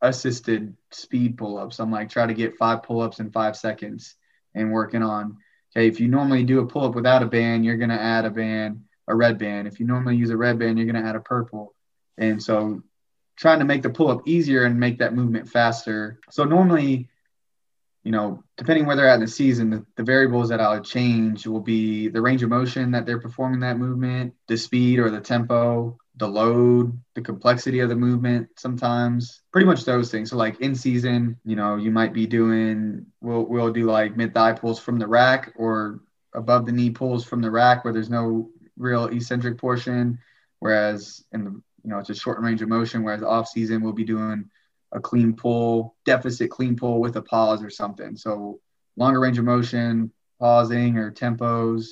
[0.00, 1.78] assisted speed pull-ups.
[1.78, 4.16] I'm like try to get five pull-ups in five seconds
[4.54, 5.38] and working on.
[5.74, 8.82] Okay, if you normally do a pull-up without a band, you're gonna add a band
[9.08, 9.68] a red band.
[9.68, 11.74] If you normally use a red band, you're going to add a purple.
[12.18, 12.82] And so
[13.36, 16.20] trying to make the pull up easier and make that movement faster.
[16.30, 17.08] So normally,
[18.04, 21.46] you know, depending where they're at in the season, the, the variables that I'll change
[21.46, 25.20] will be the range of motion that they're performing that movement, the speed or the
[25.20, 30.30] tempo, the load, the complexity of the movement sometimes, pretty much those things.
[30.30, 34.34] So like in season, you know, you might be doing we'll we'll do like mid
[34.34, 36.00] thigh pulls from the rack or
[36.34, 40.18] above the knee pulls from the rack where there's no real eccentric portion,
[40.58, 43.04] whereas in the you know it's a short range of motion.
[43.04, 44.50] Whereas off season we'll be doing
[44.92, 48.16] a clean pull, deficit clean pull with a pause or something.
[48.16, 48.60] So
[48.96, 51.90] longer range of motion, pausing or tempos.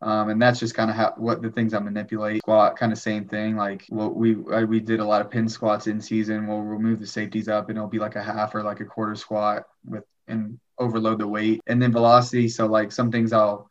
[0.00, 2.42] Um, and that's just kind of how what the things I manipulate.
[2.42, 3.56] Squat, kind of same thing.
[3.56, 6.46] Like what we we did a lot of pin squats in season.
[6.46, 9.16] We'll remove the safeties up, and it'll be like a half or like a quarter
[9.16, 12.48] squat with and overload the weight, and then velocity.
[12.48, 13.68] So like some things I'll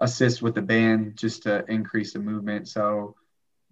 [0.00, 2.68] assist with the band just to increase the movement.
[2.68, 3.14] So,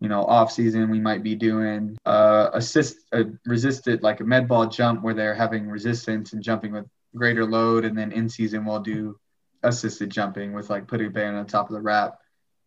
[0.00, 4.46] you know, off season we might be doing uh, assist a resisted like a med
[4.48, 8.64] ball jump where they're having resistance and jumping with greater load, and then in season
[8.64, 9.18] we'll do
[9.62, 12.18] assisted jumping with like putting a band on top of the wrap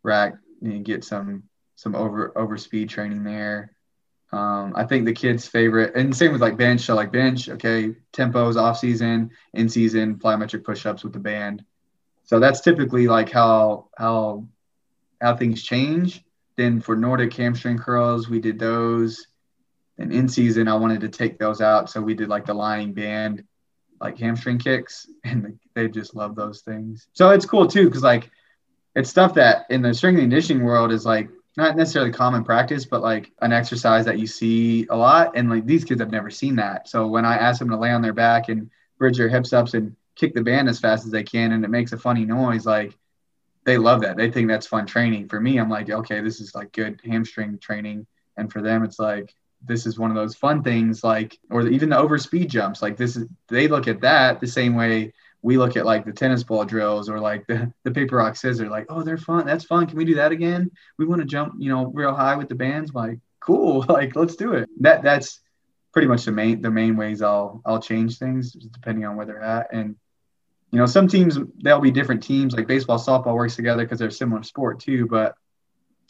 [0.04, 1.44] rack and get some
[1.76, 3.72] some over over speed training there.
[4.32, 6.82] Um, I think the kids' favorite, and same with like bench.
[6.82, 11.64] So like bench, okay, tempos off season, in season, plyometric push-ups with the band.
[12.26, 14.48] So that's typically like how how
[15.20, 16.24] how things change.
[16.60, 19.28] Then for Nordic hamstring curls, we did those.
[19.98, 22.92] And in season, I wanted to take those out, so we did like the lying
[22.92, 23.46] band,
[24.02, 27.08] like hamstring kicks, and they just love those things.
[27.14, 28.30] So it's cool too, because like
[28.94, 32.84] it's stuff that in the strength and conditioning world is like not necessarily common practice,
[32.84, 35.38] but like an exercise that you see a lot.
[35.38, 36.90] And like these kids have never seen that.
[36.90, 39.76] So when I ask them to lay on their back and bridge their hips ups
[39.76, 42.66] and kick the band as fast as they can and it makes a funny noise
[42.66, 42.98] like
[43.70, 44.18] they love that.
[44.18, 45.30] They think that's fun training.
[45.30, 48.08] For me i'm like okay this is like good hamstring training.
[48.38, 49.34] And for them it's like
[49.66, 52.96] this is one of those fun things like or even the over speed jumps like
[52.96, 56.44] this is they look at that the same way we look at like the tennis
[56.44, 59.46] ball drills or like the, the paper rock scissors like oh they're fun.
[59.46, 59.86] That's fun.
[59.86, 60.72] Can we do that again?
[60.98, 62.94] We want to jump you know real high with the bands.
[62.94, 63.86] Like cool.
[63.90, 64.70] Like let's do it.
[64.80, 65.42] That that's
[65.94, 69.42] pretty much the main the main ways i'll i'll change things depending on where they're
[69.42, 69.74] at.
[69.74, 69.96] And
[70.72, 72.56] you know, some teams they'll be different teams.
[72.56, 75.08] Like baseball, softball works together because they're similar sport too.
[75.08, 75.36] But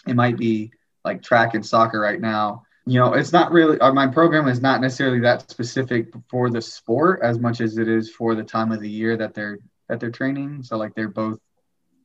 [0.08, 0.72] it might be
[1.06, 2.64] like track and soccer right now.
[2.86, 6.62] You know, it's not really uh, my program is not necessarily that specific for the
[6.62, 10.00] sport as much as it is for the time of the year that they're that
[10.00, 10.64] they're training.
[10.64, 11.40] So like they're both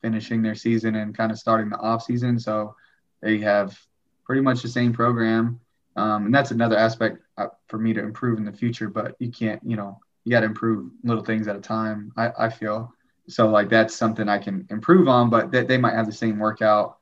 [0.02, 2.38] finishing their season and kind of starting the off season.
[2.38, 2.76] So
[3.20, 3.78] they have
[4.24, 5.61] pretty much the same program.
[5.96, 8.88] Um, and that's another aspect uh, for me to improve in the future.
[8.88, 12.12] But you can't, you know, you got to improve little things at a time.
[12.16, 12.93] I, I feel
[13.29, 16.39] so like that's something I can improve on, but they, they might have the same
[16.39, 16.99] workout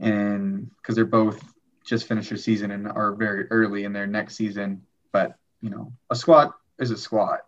[0.00, 1.42] and because they're both
[1.84, 4.82] just finished their season and are very early in their next season.
[5.12, 7.40] But you know, a squat is a squat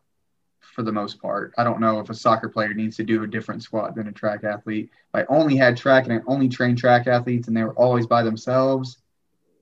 [0.61, 1.53] for the most part.
[1.59, 4.13] I don't know if a soccer player needs to do a different squat than a
[4.13, 4.91] track athlete.
[5.15, 8.07] If I only had track and I only trained track athletes and they were always
[8.07, 8.99] by themselves,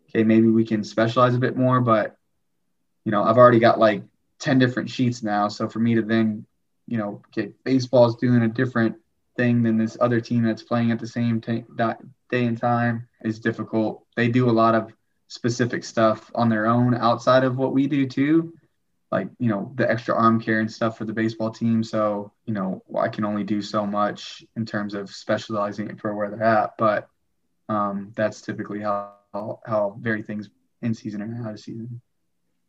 [0.09, 1.81] okay, maybe we can specialize a bit more.
[1.81, 2.17] But
[3.05, 4.03] you know, I've already got like
[4.41, 5.49] 10 different sheets now.
[5.49, 6.47] So for me to then,
[6.87, 8.97] you know, okay, baseball's doing a different
[9.37, 11.65] thing than this other team that's playing at the same t-
[12.31, 14.05] day and time is difficult.
[14.17, 14.93] They do a lot of
[15.29, 18.53] specific stuff on their own outside of what we do too.
[19.11, 21.83] Like, you know, the extra arm care and stuff for the baseball team.
[21.83, 26.15] So, you know, I can only do so much in terms of specializing it for
[26.15, 26.77] where they're at.
[26.77, 27.09] But
[27.71, 30.51] um, that's typically how, how, how vary things
[30.83, 32.03] in season and out of season.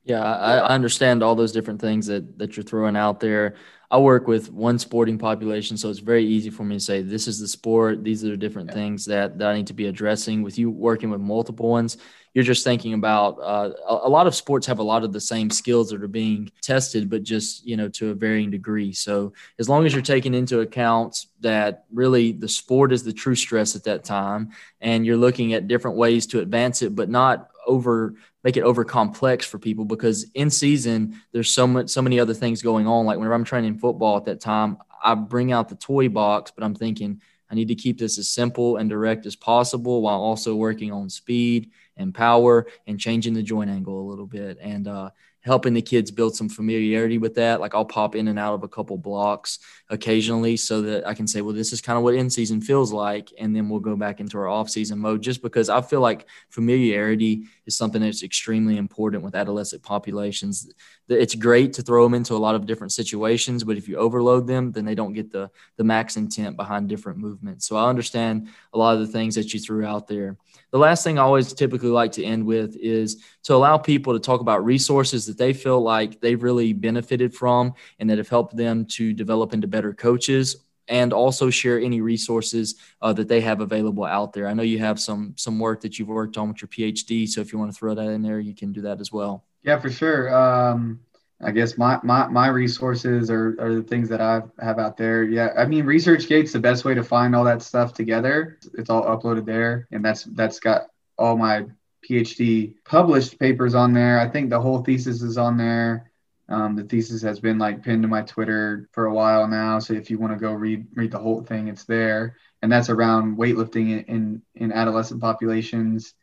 [0.10, 3.55] Yeah, I, I understand all those different things that that you're throwing out there.
[3.91, 7.28] I work with one sporting population, so it's very easy for me to say this
[7.28, 8.03] is the sport.
[8.03, 8.76] These are the different yeah.
[8.76, 10.41] things that, that I need to be addressing.
[10.41, 11.97] With you working with multiple ones,
[12.34, 15.22] you're just thinking about uh, a, a, lot of sports have a lot of the
[15.22, 18.93] same skills that are being tested, but just you know to a varying degree.
[18.93, 23.36] So as long as you're taking into account that really the sport is the true
[23.36, 27.49] stress at that time, and you're looking at different ways to advance it, but not
[27.66, 32.20] over make it over complex for people because in season there's so much so many
[32.20, 33.06] other things going on.
[33.06, 36.64] Like whenever i'm training football at that time i bring out the toy box but
[36.64, 40.56] i'm thinking i need to keep this as simple and direct as possible while also
[40.56, 44.58] working on speed and power and changing the joint angle a little bit.
[44.60, 45.12] And uh,
[45.42, 47.62] helping the kids build some familiarity with that.
[47.62, 49.60] Like I'll pop in and out of a couple blocks
[49.90, 52.92] occasionally so that I can say, well, this is kind of what in season feels
[52.92, 53.32] like.
[53.40, 56.26] And then we'll go back into our off season mode just because I feel like
[56.50, 60.72] familiarity is something that's extremely important with adolescent populations.
[61.10, 64.45] It's great to throw them into a lot of different situations, but if you overload
[64.45, 67.68] them, then they don't get the, the max intent behind different movements.
[67.68, 70.38] So I understand a lot of the things that you threw out there.
[70.72, 74.20] The last thing I always typically like to end with is to allow people to
[74.20, 78.55] talk about resources that they feel like they've really benefited from and that have helped
[78.55, 80.57] them to develop into better coaches
[80.89, 84.47] and also share any resources uh, that they have available out there.
[84.47, 87.41] I know you have some some work that you've worked on with your PhD, so
[87.41, 89.45] if you want to throw that in there, you can do that as well.
[89.64, 90.34] Yeah, for sure.
[90.34, 91.01] Um,
[91.41, 95.24] I guess my, my, my resources are, are the things that I have out there.
[95.24, 98.60] Yeah, I mean, ResearchGate's the best way to find all that stuff together.
[98.74, 100.88] It's all uploaded there, and that's that's got
[101.18, 101.66] all my
[102.07, 104.20] PhD published papers on there.
[104.20, 106.12] I think the whole thesis is on there.
[106.49, 109.80] Um, the thesis has been like pinned to my Twitter for a while now.
[109.80, 112.36] So if you want to go read read the whole thing, it's there.
[112.62, 116.16] And that's around weightlifting in in, in adolescent populations.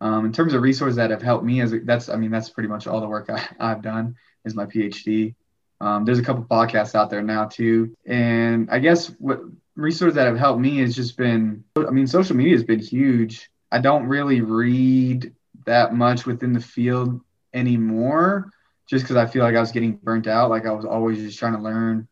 [0.00, 2.68] Um, in terms of resources that have helped me, as that's I mean that's pretty
[2.68, 5.34] much all the work I, I've done is my PhD.
[5.80, 9.40] Um, there's a couple podcasts out there now too, and I guess what
[9.76, 13.50] resources that have helped me has just been I mean social media has been huge.
[13.70, 15.34] I don't really read
[15.66, 17.20] that much within the field
[17.52, 18.50] anymore
[18.88, 20.50] just because I feel like I was getting burnt out.
[20.50, 22.08] Like I was always just trying to learn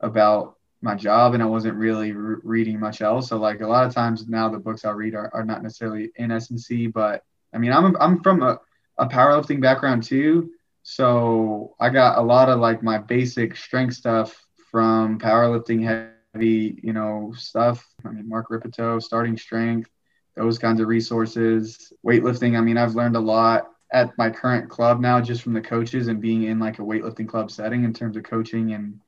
[0.00, 3.28] about my job and I wasn't really re- reading much else.
[3.28, 6.10] So like a lot of times now the books I read are, are not necessarily
[6.16, 7.24] in S&C, but
[7.54, 8.60] I mean, I'm, I'm from a,
[8.98, 10.50] a powerlifting background too.
[10.82, 16.92] So I got a lot of like my basic strength stuff from powerlifting heavy, you
[16.92, 17.84] know, stuff.
[18.04, 19.90] I mean, Mark Rippetoe, starting strength,
[20.36, 21.92] those kinds of resources.
[22.04, 25.60] Weightlifting, I mean, I've learned a lot at my current club now just from the
[25.60, 29.00] coaches and being in like a weightlifting club setting in terms of coaching and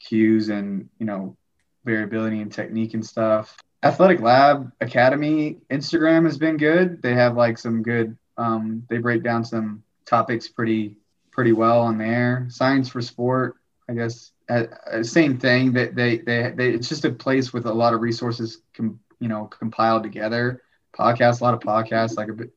[0.00, 1.36] cues and, you know,
[1.84, 3.56] variability and technique and stuff.
[3.82, 7.00] Athletic Lab Academy Instagram has been good.
[7.02, 10.96] They have like some good um, they break down some topics pretty
[11.30, 12.46] pretty well on there.
[12.50, 13.56] Science for Sport,
[13.88, 15.72] I guess, uh, uh, same thing.
[15.72, 19.28] That they, they they it's just a place with a lot of resources, com, you
[19.28, 20.62] know, compiled together.
[20.96, 22.52] Podcasts, a lot of podcasts, like a bit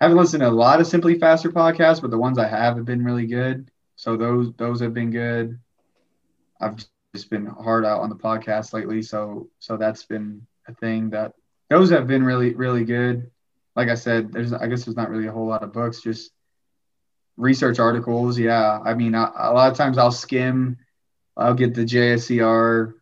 [0.00, 2.84] I haven't listened to a lot of SimpliFaster podcasts, but the ones I have have
[2.84, 3.70] been really good.
[3.96, 5.58] So those those have been good.
[6.60, 6.76] I've
[7.14, 11.34] just been hard out on the podcast lately, so so that's been a thing that
[11.70, 13.30] those have been really really good.
[13.76, 16.32] Like I said, there's I guess there's not really a whole lot of books, just
[17.36, 18.38] research articles.
[18.38, 20.78] Yeah, I mean, I, a lot of times I'll skim.
[21.36, 22.94] I'll get the JSCR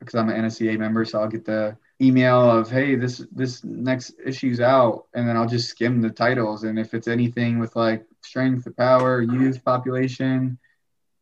[0.00, 4.14] because I'm an NSCA member, so I'll get the email of hey this this next
[4.24, 8.04] issue's out and then i'll just skim the titles and if it's anything with like
[8.20, 10.58] strength power youth population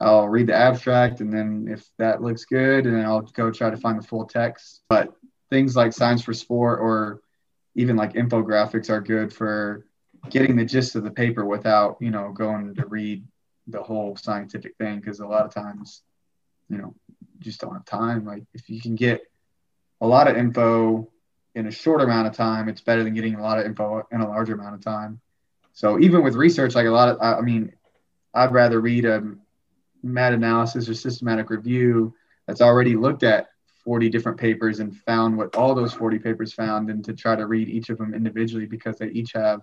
[0.01, 3.69] i'll read the abstract and then if that looks good and then i'll go try
[3.69, 5.15] to find the full text but
[5.53, 7.21] things like science for sport or
[7.75, 9.87] even like infographics are good for
[10.31, 13.25] getting the gist of the paper without you know going to read
[13.67, 16.03] the whole scientific thing because a lot of times
[16.69, 16.95] you know
[17.39, 19.21] just don't have time like if you can get
[20.01, 21.09] a lot of info
[21.55, 24.21] in a short amount of time, it's better than getting a lot of info in
[24.21, 25.21] a larger amount of time.
[25.75, 27.73] So even with research, like a lot of, I mean,
[28.35, 29.23] I'd rather read a
[30.03, 32.15] meta-analysis or systematic review
[32.47, 33.49] that's already looked at
[33.85, 37.47] 40 different papers and found what all those 40 papers found and to try to
[37.47, 39.63] read each of them individually because they each have,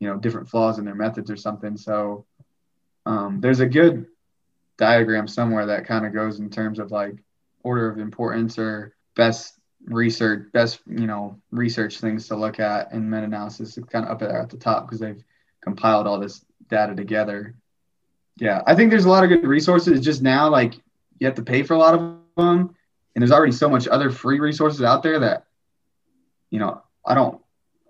[0.00, 1.76] you know, different flaws in their methods or something.
[1.76, 2.26] So
[3.06, 4.06] um, there's a good
[4.76, 7.14] diagram somewhere that kind of goes in terms of like
[7.62, 13.08] order of importance or best research best you know research things to look at in
[13.08, 15.22] meta-analysis is kind of up there at the top because they've
[15.60, 17.54] compiled all this data together
[18.36, 20.74] yeah i think there's a lot of good resources just now like
[21.18, 22.74] you have to pay for a lot of them
[23.14, 25.46] and there's already so much other free resources out there that
[26.50, 27.42] you know i don't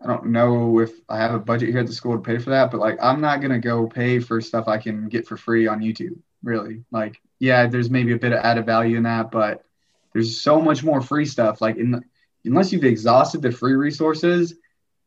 [0.02, 2.50] I don't know if I have a budget here at the school to pay for
[2.50, 5.66] that, but like I'm not gonna go pay for stuff I can get for free
[5.66, 6.18] on YouTube.
[6.42, 9.64] Really, like yeah, there's maybe a bit of added value in that, but
[10.12, 11.60] there's so much more free stuff.
[11.60, 12.02] Like in the,
[12.44, 14.54] unless you've exhausted the free resources,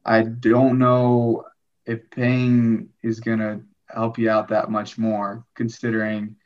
[0.05, 1.45] I don't know
[1.85, 6.37] if paying is gonna help you out that much more, considering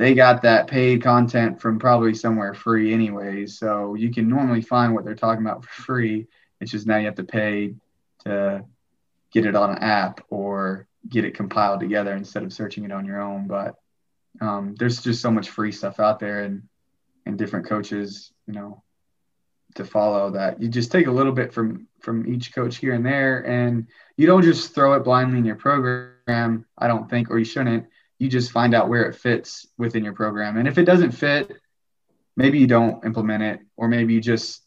[0.00, 3.58] they got that paid content from probably somewhere free anyways.
[3.58, 6.26] So you can normally find what they're talking about for free.
[6.58, 7.74] It's just now you have to pay
[8.24, 8.64] to
[9.30, 13.04] get it on an app or get it compiled together instead of searching it on
[13.04, 13.46] your own.
[13.46, 13.74] But
[14.40, 16.62] um, there's just so much free stuff out there and
[17.26, 18.82] and different coaches, you know,
[19.74, 23.04] to follow that you just take a little bit from from each coach here and
[23.04, 23.86] there and
[24.16, 27.86] you don't just throw it blindly in your program i don't think or you shouldn't
[28.20, 30.58] you just find out where it fits within your program.
[30.58, 31.50] And if it doesn't fit
[32.36, 34.62] maybe you don't implement it or maybe you just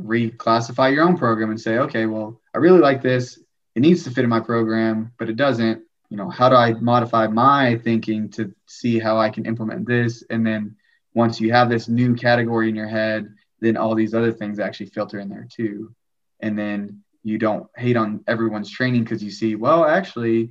[0.00, 3.42] reclassify your own program and say okay well i really like this.
[3.74, 5.82] It needs to fit in my program but it doesn't.
[6.10, 10.24] You know how do i modify my thinking to see how i can implement this?
[10.28, 10.76] And then
[11.14, 14.86] once you have this new category in your head then all these other things actually
[14.86, 15.94] filter in there too.
[16.40, 20.50] And then you don't hate on everyone's training because you see, well, actually,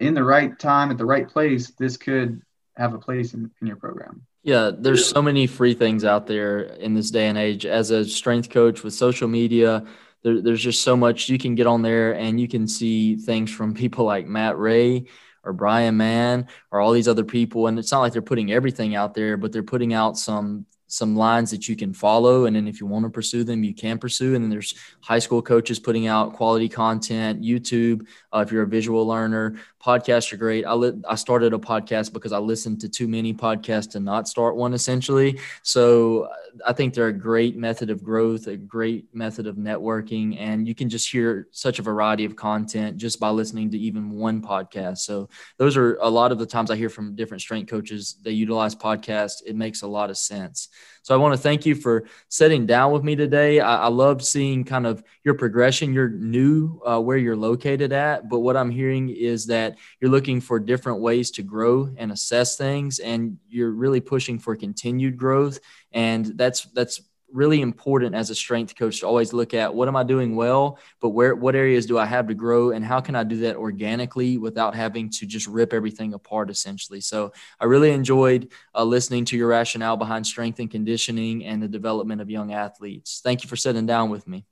[0.00, 2.42] in the right time at the right place, this could
[2.76, 4.26] have a place in, in your program.
[4.42, 7.66] Yeah, there's so many free things out there in this day and age.
[7.66, 9.84] As a strength coach with social media,
[10.22, 13.50] there, there's just so much you can get on there and you can see things
[13.50, 15.06] from people like Matt Ray
[15.44, 17.66] or Brian Mann or all these other people.
[17.66, 21.14] And it's not like they're putting everything out there, but they're putting out some some
[21.14, 23.96] lines that you can follow and then if you want to pursue them you can
[23.96, 28.64] pursue and then there's high school coaches putting out quality content youtube uh, if you're
[28.64, 29.54] a visual learner
[29.84, 30.64] podcasts are great.
[30.66, 34.28] I, li- I started a podcast because i listened to too many podcasts to not
[34.28, 35.38] start one essentially.
[35.62, 36.28] So uh,
[36.66, 40.74] i think they're a great method of growth a great method of networking and you
[40.74, 44.98] can just hear such a variety of content just by listening to even one podcast.
[44.98, 45.28] So
[45.58, 48.16] those are a lot of the times i hear from different strength coaches.
[48.22, 49.42] They utilize podcasts.
[49.46, 50.68] It makes a lot of sense
[51.02, 53.60] so I want to thank you for sitting down with me today.
[53.60, 55.92] I, I love seeing kind of your progression.
[55.92, 60.40] You're new uh, where you're located at, but what I'm hearing is that you're looking
[60.40, 65.58] for different ways to grow and assess things, and you're really pushing for continued growth.
[65.92, 67.00] And that's that's
[67.32, 70.78] really important as a strength coach to always look at what am I doing well,
[71.00, 73.56] but where what areas do I have to grow and how can I do that
[73.56, 77.00] organically without having to just rip everything apart essentially.
[77.00, 81.68] So I really enjoyed uh, listening to your rationale behind strength and conditioning and the
[81.68, 83.20] development of young athletes.
[83.22, 84.44] Thank you for sitting down with me.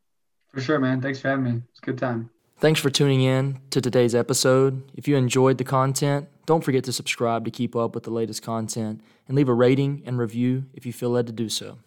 [0.48, 1.00] For sure, man.
[1.00, 1.62] Thanks for having me.
[1.70, 2.30] It's a good time.
[2.60, 4.82] Thanks for tuning in to today's episode.
[4.96, 8.42] If you enjoyed the content, don't forget to subscribe to keep up with the latest
[8.42, 11.78] content and leave a rating and review if you feel led to do so.